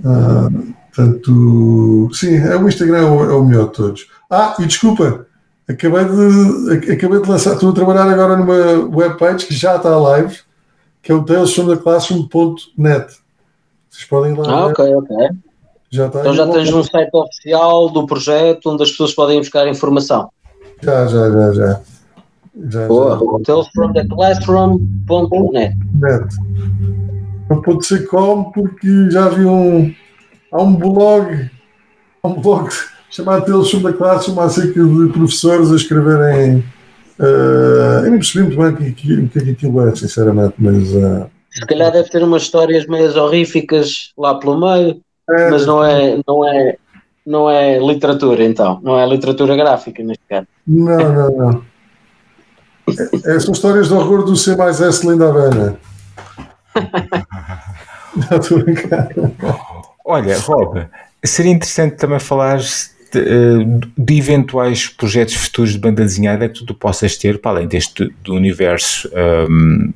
[0.06, 0.49] ah,
[0.95, 2.10] tanto.
[2.14, 4.07] Sim, é o Instagram é o, é o melhor de todos.
[4.30, 5.28] Ah, e desculpa,
[5.69, 9.95] acabei de, ac- acabei de lançar, estou a trabalhar agora numa webpage que já está
[9.98, 10.40] live,
[11.03, 13.14] que é o talesfromtheclassroom.net.
[13.90, 14.49] Vocês podem ir lá.
[14.49, 15.15] ah, ok, ok.
[15.92, 19.68] Já está Então já tens um site oficial do projeto onde as pessoas podem buscar
[19.68, 20.30] informação.
[20.82, 21.82] Já, já, já, já.
[22.70, 23.20] já, Boa.
[26.02, 26.20] já.
[27.50, 29.94] Não pode ser como porque já vi um.
[30.52, 31.50] Há um blog,
[32.24, 32.70] há um blog
[33.10, 36.64] chamado Tales from the Classroom acerca de professores a escreverem.
[37.20, 38.92] eh, eu não percebi muito bem o que,
[39.30, 40.94] que- é que aquilo é, sinceramente, mas.
[40.96, 45.02] eh, Se calhar deve ter umas histórias meias horríficas lá pelo meio,
[45.34, 46.78] é, mas não é, não é,
[47.26, 50.48] não é literatura então, não é literatura gráfica neste caso.
[50.68, 51.72] Não, não, não.
[53.26, 55.78] É, são histórias de horror do C mais S Linda Havana.
[58.16, 59.10] Não, estou a brincar.
[60.03, 60.86] Olha, Rob,
[61.24, 66.74] seria interessante também falar de, eh, de eventuais projetos futuros de banda desenhada que tu
[66.74, 69.94] possas ter, para além deste do universo ehm,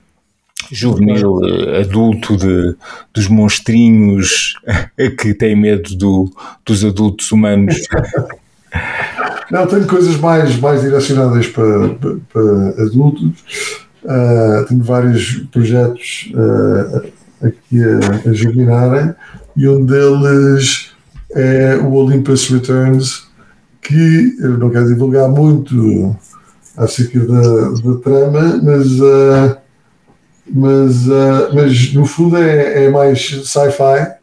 [0.71, 2.75] juvenil, eh, adulto, de,
[3.13, 4.55] dos monstrinhos
[5.19, 6.31] que têm medo do-
[6.65, 7.75] dos adultos humanos.
[9.51, 13.31] Não, tenho coisas mais, mais direcionadas para, para, para adultos.
[14.03, 17.07] uh, tenho vários projetos uh,
[17.45, 19.13] aqui a, a germinarem
[19.55, 20.91] e um deles
[21.33, 23.27] é o Olympus Returns,
[23.81, 26.15] que eu não quero divulgar muito
[26.75, 29.57] acerca da, da trama, mas, uh,
[30.47, 34.15] mas, uh, mas no fundo é, é mais sci-fi,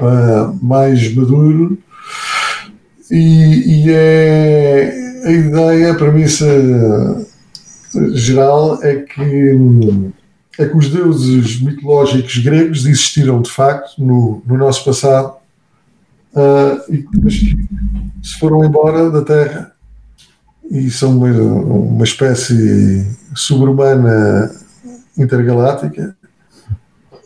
[0.00, 1.78] uh, mais maduro,
[3.10, 4.92] e, e, é
[5.24, 6.46] a ideia, a premissa
[8.14, 10.12] geral é que
[10.58, 15.34] é que os deuses mitológicos gregos existiram de facto no, no nosso passado,
[16.34, 17.04] uh, e,
[18.22, 19.72] se foram embora da Terra.
[20.70, 23.04] E são uma, uma espécie
[23.34, 24.52] sobre-humana
[25.22, 26.16] intergaláctica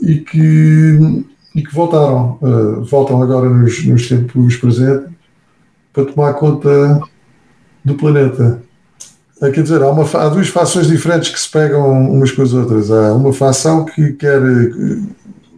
[0.01, 5.13] e que, e que voltaram, uh, voltam agora nos, nos tempos presentes
[5.93, 7.01] para tomar conta
[7.85, 8.63] do planeta.
[9.41, 12.53] É, quer dizer, há, uma, há duas fações diferentes que se pegam umas com as
[12.53, 12.91] outras.
[12.91, 14.99] Há uma fação que quer eh,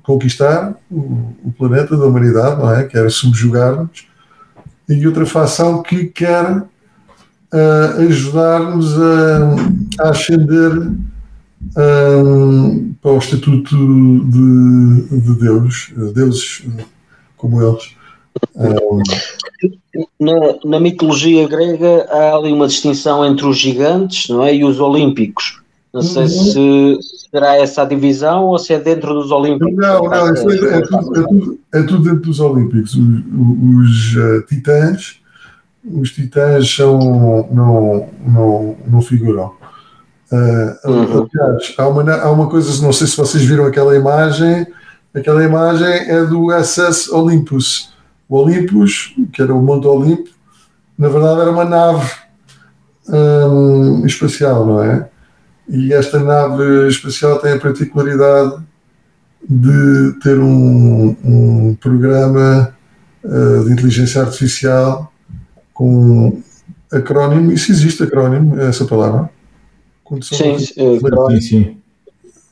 [0.02, 2.84] conquistar o, o planeta da humanidade, não é?
[2.84, 4.06] Quer subjugar-nos,
[4.88, 10.90] e outra fação que quer uh, ajudar-nos a, a ascender
[11.76, 16.64] um, para o estatuto de, de Deus, deuses
[17.36, 17.94] como eles.
[18.54, 19.02] Um,
[20.20, 20.34] na,
[20.64, 25.62] na, mitologia grega há ali uma distinção entre os gigantes não é, e os olímpicos.
[25.92, 26.28] Não sei uhum.
[26.28, 26.98] se
[27.30, 29.74] será essa a divisão ou se é dentro dos olímpicos.
[29.74, 32.94] Não, não, é, é, tudo, é, tudo, é, tudo, dentro dos olímpicos.
[32.94, 35.20] Os, os uh, titãs,
[35.84, 39.52] os titãs são, não, não, não figuram.
[40.32, 41.28] Uh, uhum.
[41.34, 44.66] Aliás, há uma, há uma coisa, não sei se vocês viram aquela imagem,
[45.14, 47.94] aquela imagem é do SS Olympus
[48.28, 50.30] o Olympus, que era o Monte Olimpo,
[50.98, 52.10] na verdade era uma nave
[53.08, 55.08] hum, espacial, não é?
[55.68, 58.62] E esta nave espacial tem a particularidade
[59.48, 62.74] de ter um, um programa
[63.22, 65.12] uh, de inteligência artificial
[65.72, 66.40] com
[66.92, 67.52] acrónimo.
[67.52, 69.30] Isso existe acrónimo, essa palavra?
[70.22, 71.76] Sim, sim, sim.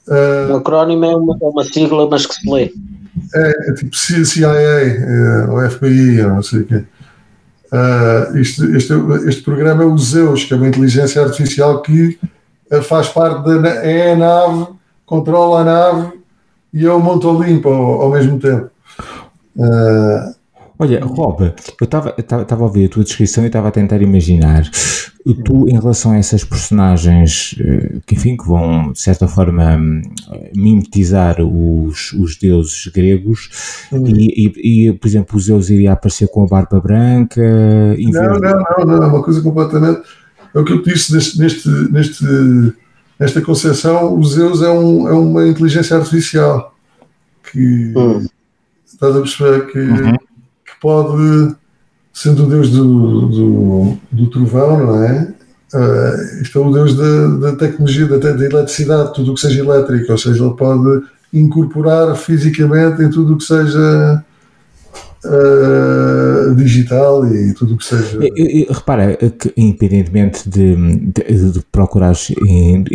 [0.07, 2.73] Uh, o acrónimo é uma, é uma sigla, mas que se lê.
[3.35, 6.85] É, é tipo CIA é, ou FBI, ou não sei o quê.
[7.75, 8.93] Uh, este, este,
[9.27, 12.19] este programa é o Zeus, que é uma inteligência artificial que
[12.71, 14.67] uh, faz parte da é a nave,
[15.05, 16.13] controla a nave
[16.73, 18.71] e é o Monte Olimpo ao, ao mesmo tempo.
[19.57, 20.35] Uh,
[20.77, 24.69] Olha, Rob, eu estava a ouvir a tua descrição e estava a tentar imaginar
[25.45, 29.81] tu, em relação a essas personagens eh, que, enfim, que vão, de certa forma,
[30.55, 34.05] mimetizar os, os deuses gregos uhum.
[34.09, 37.41] e, e, e, por exemplo, o Zeus iria aparecer com a barba branca.
[37.41, 40.03] Não, não, não, não, é uma coisa completamente.
[40.53, 42.25] É o que eu disse neste, neste, neste,
[43.19, 46.75] nesta concepção: o Zeus é, um, é uma inteligência artificial
[47.51, 47.93] que.
[47.95, 48.27] Uhum.
[48.85, 49.79] Estás a perceber que.
[49.79, 50.34] Uhum
[50.85, 51.55] pode,
[52.13, 55.33] sendo o Deus do, do, do trovão, não é?
[55.73, 59.61] Uh, isto é o Deus da, da tecnologia, da, da eletricidade, tudo o que seja
[59.61, 64.23] elétrico, ou seja, ele pode incorporar fisicamente em tudo o que seja
[65.25, 68.21] uh, digital e tudo o que seja.
[68.71, 72.15] Repara que, independentemente de, de, de procurar,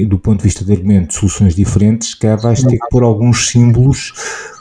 [0.07, 4.13] do ponto de vista de argumento, soluções diferentes, que vais ter que pôr alguns símbolos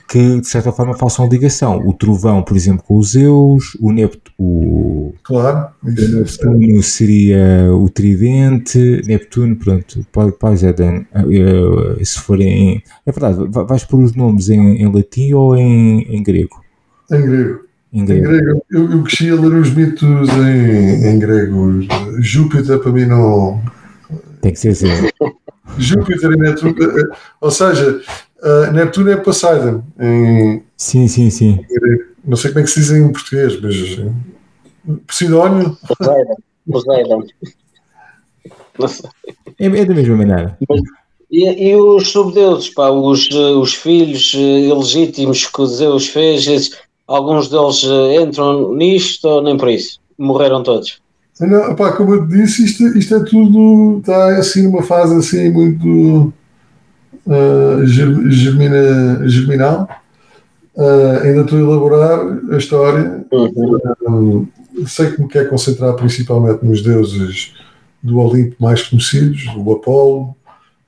[0.09, 1.87] que de certa forma façam ligação.
[1.87, 9.03] O trovão, por exemplo, com os Zeus, o Neptuno, claro, o Neptuno seria o tridente,
[9.07, 11.05] Neptuno, pronto, pode é, Dan,
[12.03, 16.65] se forem, é verdade, vais pôr os nomes em, em latim ou em, em grego?
[17.13, 17.61] Em grego.
[17.93, 18.27] Em grego.
[18.27, 18.63] Em grego.
[18.71, 21.81] Eu, eu cresci a ler os mitos em, em grego.
[22.19, 23.61] Júpiter para mim não.
[24.41, 24.87] Tem que ser assim.
[25.77, 28.01] Júpiter e Neptuno, eh, ou seja,
[28.43, 29.83] Uh, Neptuno é Poseidon.
[29.99, 31.65] Em, sim, sim, sim.
[32.25, 34.01] Não sei como é que se diz em português, mas.
[35.07, 35.77] Poseidónio?
[35.87, 36.37] Poseidon.
[36.71, 37.25] Poseidon.
[39.59, 40.59] É, é da mesma maneira.
[41.31, 46.71] E, e, os subdeuses, pá, os, os filhos eh, ilegítimos que Zeus fez,
[47.07, 50.01] alguns deles eh, entram nisto ou nem por isso?
[50.17, 51.01] Morreram todos?
[51.41, 56.33] Não, pá, como eu disse, isto, isto é tudo, está assim numa fase assim muito
[57.29, 59.89] uh, germina, germinal.
[60.75, 62.21] Uh, ainda estou a elaborar
[62.53, 63.25] a história.
[63.33, 64.49] Uhum.
[64.77, 67.55] Uh, sei que me quer concentrar principalmente nos deuses
[68.03, 70.37] do Olimpo mais conhecidos, o Apolo,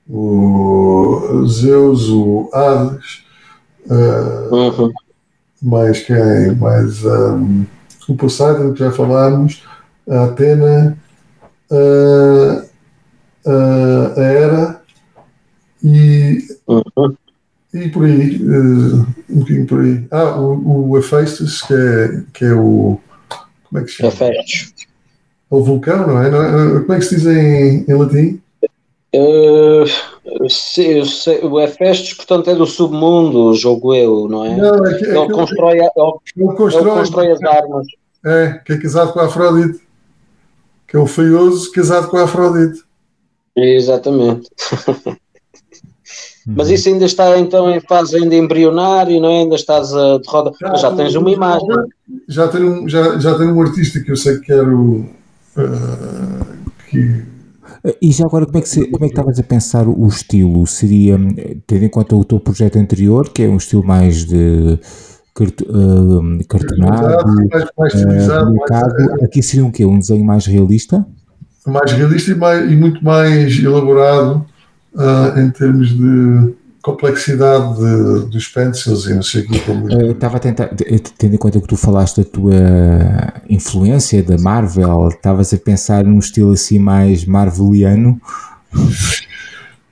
[0.09, 3.23] o Zeus, o Hades,
[3.87, 4.91] uh, uhum.
[5.61, 6.55] mais quem?
[6.57, 7.65] Mais um,
[8.07, 9.63] o Poseidon, que já falámos,
[10.09, 10.97] a Atena,
[14.15, 14.80] a Hera
[15.83, 17.15] E, uhum.
[17.73, 20.05] e por aí, uh, um bocadinho por aí.
[20.11, 22.99] Ah, o, o Hephaestus, que é, que é o.
[23.69, 24.09] Como é que se chama?
[24.09, 24.73] Hephaestus.
[25.49, 26.29] O vulcão, não é?
[26.29, 28.41] Não, como é que se diz em, em latim?
[29.13, 34.55] Uh, sei, sei, o Hephaestus, portanto, é do submundo, jogo eu, não é?
[34.55, 35.89] Não, é que, é ele, que constrói, ele,
[36.37, 37.87] ele, constrói, ele constrói as armas.
[38.23, 39.81] É, que é casado com a Afrodite.
[40.87, 42.83] Que é o feioso casado com a Afrodite.
[43.55, 44.49] Exatamente.
[46.47, 49.39] Mas isso ainda está então em fase ainda embrionário, não é?
[49.41, 51.67] Ainda estás a de roda, já, mas já tens uma imagem.
[52.27, 55.05] Já tenho, já, já tenho um artista que eu sei que quero
[55.57, 56.45] uh,
[56.89, 57.23] que
[58.01, 60.67] e já agora, como é que, se, como é que estavas a pensar o estilo?
[60.67, 61.17] Seria,
[61.65, 64.77] tendo em conta o teu projeto anterior, que é um estilo mais de
[65.39, 67.93] uh, cartonado, mais, mais
[68.29, 69.83] uh, mais, aqui seria um quê?
[69.83, 71.05] Um desenho mais realista?
[71.65, 74.45] Mais realista e, mais, e muito mais elaborado
[74.93, 79.59] uh, em termos de complexidade de, dos pencils e não sei o que.
[79.61, 79.87] Como...
[80.11, 80.69] Estava a tentar,
[81.17, 82.53] tendo em conta que tu falaste da tua
[83.49, 88.19] influência da Marvel, estavas a pensar num estilo assim mais marveliano?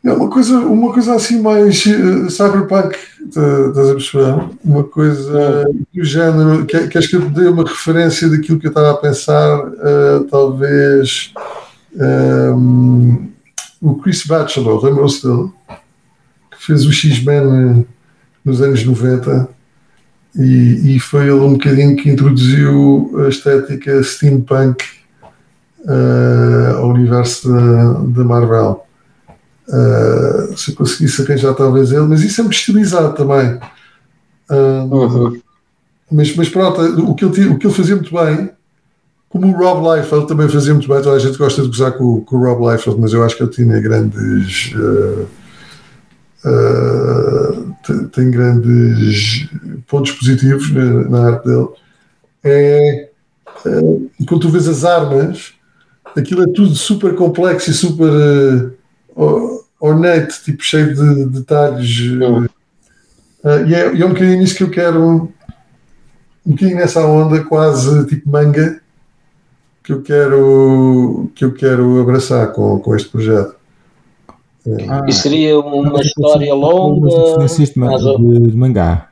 [0.02, 2.96] Não, uma coisa, uma coisa assim mais uh, cyberpunk,
[3.28, 4.50] estás a perceber?
[4.64, 8.70] Uma coisa do género, que, que acho que eu dei uma referência daquilo que eu
[8.70, 11.34] estava a pensar, uh, talvez
[11.94, 13.29] um,
[13.82, 15.50] o Chris Batchelor, lembram-se dele?
[16.52, 17.86] Que fez o X-Men
[18.44, 19.50] nos anos 90
[20.36, 24.86] e, e, foi ele um bocadinho que introduziu a estética steampunk
[25.80, 28.86] uh, ao universo da, da Marvel.
[29.68, 33.60] Uh, se eu conseguisse arranjar talvez ele, mas isso é muito estilizado também.
[34.50, 35.42] Uh, uhum.
[36.12, 38.52] mas, mas pronto, o que, ele, o que ele fazia muito bem,
[39.30, 42.22] como o Rob Liefeld também fazia muito bem, toda a gente gosta de gozar com,
[42.22, 44.74] com o Rob Liefeld, mas eu acho que ele tinha grandes.
[44.74, 45.28] Uh,
[47.86, 49.48] tem, tem, grandes
[49.88, 51.68] pontos positivos na, na arte dele.
[52.44, 53.10] É,
[54.26, 55.54] quando tu vês as armas,
[56.16, 58.74] aquilo é tudo super complexo e super
[59.80, 62.00] ornate, tipo cheio de detalhes.
[62.00, 65.32] Uh, e, é, e é um bocadinho isso que eu quero,
[66.46, 68.82] um bocadinho nessa onda quase tipo manga
[69.90, 73.56] que eu quero, que eu quero abraçar com, com este projeto.
[74.88, 77.08] Ah, e seria uma história longa.
[77.08, 79.10] Influências de, mangá.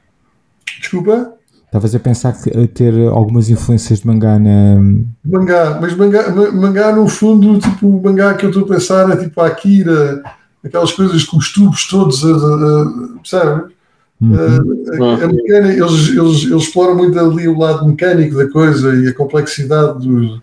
[0.80, 1.34] Desculpa?
[1.66, 4.78] Estavas a pensar que ter algumas influências de mangá na.
[5.26, 9.16] Mangá, mas mangá, mangá no fundo, tipo, o mangá que eu estou a pensar é
[9.16, 10.22] tipo a Akira,
[10.64, 13.74] aquelas coisas com os tubos todos, a, a, a, percebe?
[14.22, 14.36] Uhum.
[14.36, 19.08] A, a, mecânica, eles, eles, eles exploram muito ali o lado mecânico da coisa e
[19.08, 20.42] a complexidade do,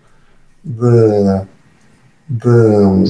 [0.65, 1.47] da,
[2.29, 3.05] da,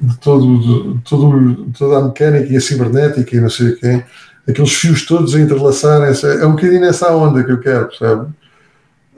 [0.00, 4.04] de, todo, de todo, toda a mecânica e a cibernética e não sei o quê,
[4.48, 6.26] aqueles fios todos a entrelaçarem-se.
[6.26, 8.26] É um bocadinho nessa onda que eu quero, percebe?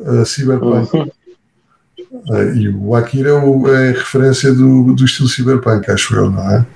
[0.05, 1.13] A cyberpunk.
[2.29, 6.31] Uh, e o Akira é, o, é, a referência do, do estilo cyberpunk, acho eu,
[6.31, 6.67] não é?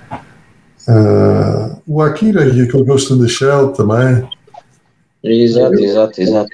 [0.87, 4.27] Uh, o Akira e aquele Ghost in the Shell também.
[5.23, 6.49] Exato, exato, exato.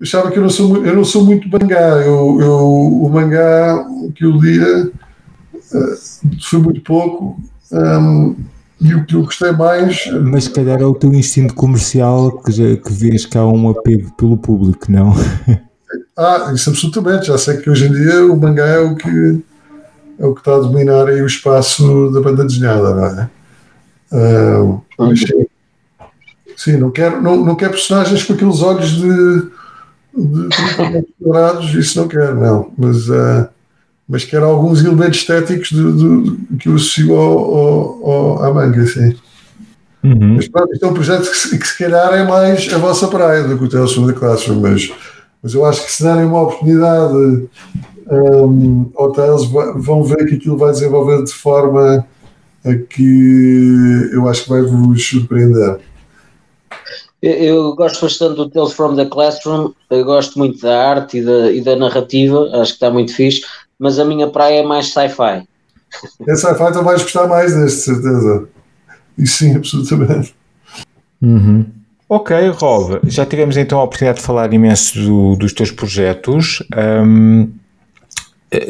[0.00, 1.98] Eu achava que eu não sou, eu não sou muito mangá.
[1.98, 7.38] Eu, eu, o mangá que eu lia uh, foi muito pouco.
[7.70, 8.34] Um,
[8.80, 10.06] e o que eu gostei mais.
[10.24, 13.68] Mas se calhar é o teu instinto comercial que, já, que vês que há um
[13.68, 15.14] apego pelo público, não?
[16.16, 17.28] Ah, isso absolutamente.
[17.28, 19.40] Já sei que hoje em dia o mangá é o que,
[20.18, 23.30] é o que está a dominar aí o espaço da banda desenhada, não é?
[24.12, 25.20] Uh, mas,
[26.56, 29.50] sim, não quero, não, não quero personagens com aqueles olhos de
[31.20, 32.70] dourados, isso não quero, não.
[32.76, 33.48] Mas, uh,
[34.08, 38.86] mas quero alguns elementos estéticos de, de, que eu associo ao, ao, ao, à manga,
[38.86, 39.14] sim.
[40.02, 40.36] Uhum.
[40.36, 43.44] Mas pronto, isto é um projeto que, que, se calhar é mais a vossa praia
[43.44, 44.90] do que o from the Classroom, mas,
[45.42, 47.48] mas eu acho que se darem uma oportunidade
[48.10, 49.44] um, ao Tales,
[49.76, 52.04] vão ver que aquilo vai desenvolver de forma
[52.88, 55.78] que eu acho que vai vos surpreender.
[57.22, 61.22] Eu, eu, gosto bastante do Tales from the Classroom, eu gosto muito da arte e
[61.22, 63.42] da, e da narrativa, acho que está muito fixe,
[63.78, 65.46] mas a minha praia é mais sci-fi.
[66.26, 68.48] É sci-fi, então vais gostar mais deste, certeza.
[69.18, 70.34] E sim, absolutamente.
[71.20, 71.66] Uhum.
[72.08, 76.60] Ok, Rob, já tivemos então a oportunidade de falar imenso do, dos teus projetos.
[76.76, 77.52] Um,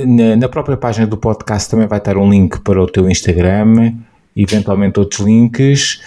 [0.06, 3.94] na, na, própria página do podcast também vai estar um link para o teu Instagram,
[4.36, 6.00] eventualmente outros links.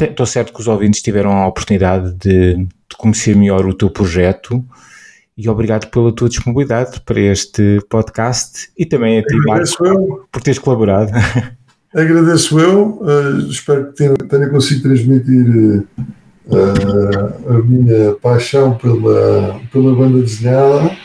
[0.00, 3.90] Estou uh, certo que os ouvintes tiveram a oportunidade de, de, conhecer melhor o teu
[3.90, 4.64] projeto
[5.36, 10.58] e obrigado pela tua disponibilidade para este podcast e também a ti, Marco, por teres
[10.58, 11.10] colaborado.
[11.94, 15.84] agradeço eu, uh, espero que tenha, tenha conseguido transmitir
[16.46, 20.96] uh, a minha paixão pela, pela banda desenhada.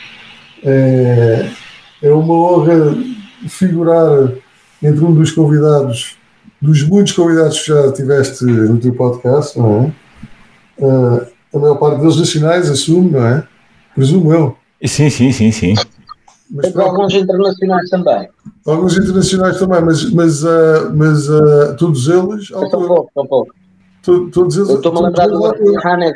[0.63, 1.49] É,
[2.01, 2.97] é uma honra
[3.47, 4.33] figurar
[4.81, 6.17] entre um dos convidados,
[6.61, 9.93] dos muitos convidados que já tiveste no teu podcast, não
[10.79, 10.83] é?
[10.83, 13.47] Uh, a maior parte deles nacionais, assumo, não é?
[13.95, 14.57] Presumo eu.
[14.85, 15.73] Sim, sim, sim, sim.
[16.49, 18.29] Mas, Tem alguns internacionais também.
[18.65, 22.49] Alguns internacionais também, mas, mas, uh, mas uh, todos eles.
[22.49, 23.55] Tão pouco, tão pouco.
[24.31, 24.69] Todos eles.
[24.69, 26.13] Estou-me a lembrar do Hannes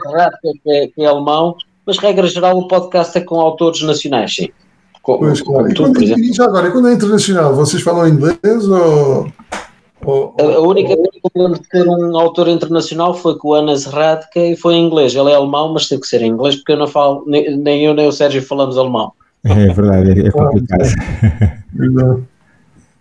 [0.63, 4.49] que, é, que é alemão, mas regra geral o podcast é com autores nacionais, sim.
[5.01, 5.71] Com, pois, claro.
[5.71, 9.31] E, quando, e já agora, e quando é internacional, vocês falam inglês ou.
[10.05, 13.85] ou, a, a única vez que de ter um autor internacional foi com o Anas
[13.85, 15.15] Radke e foi em inglês.
[15.15, 17.83] Ele é alemão, mas tem que ser em inglês porque eu não falo, nem, nem
[17.83, 19.11] eu nem o Sérgio falamos alemão.
[19.43, 22.27] É verdade, é, é complicado.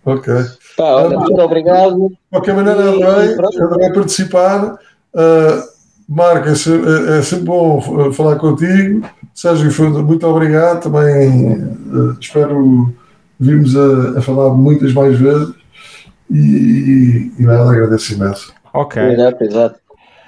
[0.03, 0.33] ok.
[0.75, 2.09] Tá, olha, muito obrigado.
[2.09, 4.79] De qualquer maneira, adorei, adorei participar.
[5.13, 5.71] Uh,
[6.09, 9.07] Marco, é, é, é, sempre bom falar contigo.
[9.33, 10.83] Sérgio, muito obrigado.
[10.83, 12.93] Também uh, espero
[13.39, 15.53] virmos a, a, falar muitas mais vezes.
[16.29, 18.53] E, e, nada, agradeço imenso.
[18.73, 19.01] Ok.
[19.01, 19.79] Exato, exato.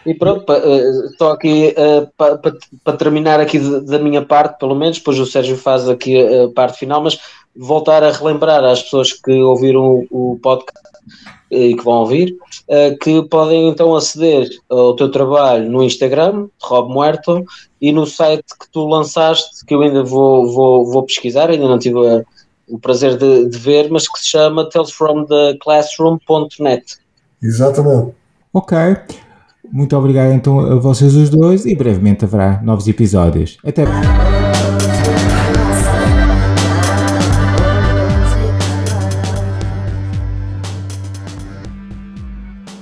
[0.05, 2.53] E pronto, estou uh, aqui uh, para pa,
[2.83, 6.79] pa terminar aqui da minha parte, pelo menos, depois o Sérgio faz aqui a parte
[6.79, 7.17] final, mas
[7.55, 10.73] voltar a relembrar às pessoas que ouviram o, o podcast
[11.53, 16.93] e que vão ouvir, uh, que podem então aceder ao teu trabalho no Instagram, Rob
[16.93, 17.43] Muerto,
[17.81, 21.79] e no site que tu lançaste, que eu ainda vou, vou, vou pesquisar, ainda não
[21.79, 22.23] tive a,
[22.67, 26.83] o prazer de, de, ver, mas que se chama talesfromtheclassroom.net.
[27.41, 28.13] Exatamente.
[28.53, 28.77] Ok.
[29.71, 33.57] Muito obrigado então a vocês os dois e brevemente haverá novos episódios.
[33.65, 33.85] Até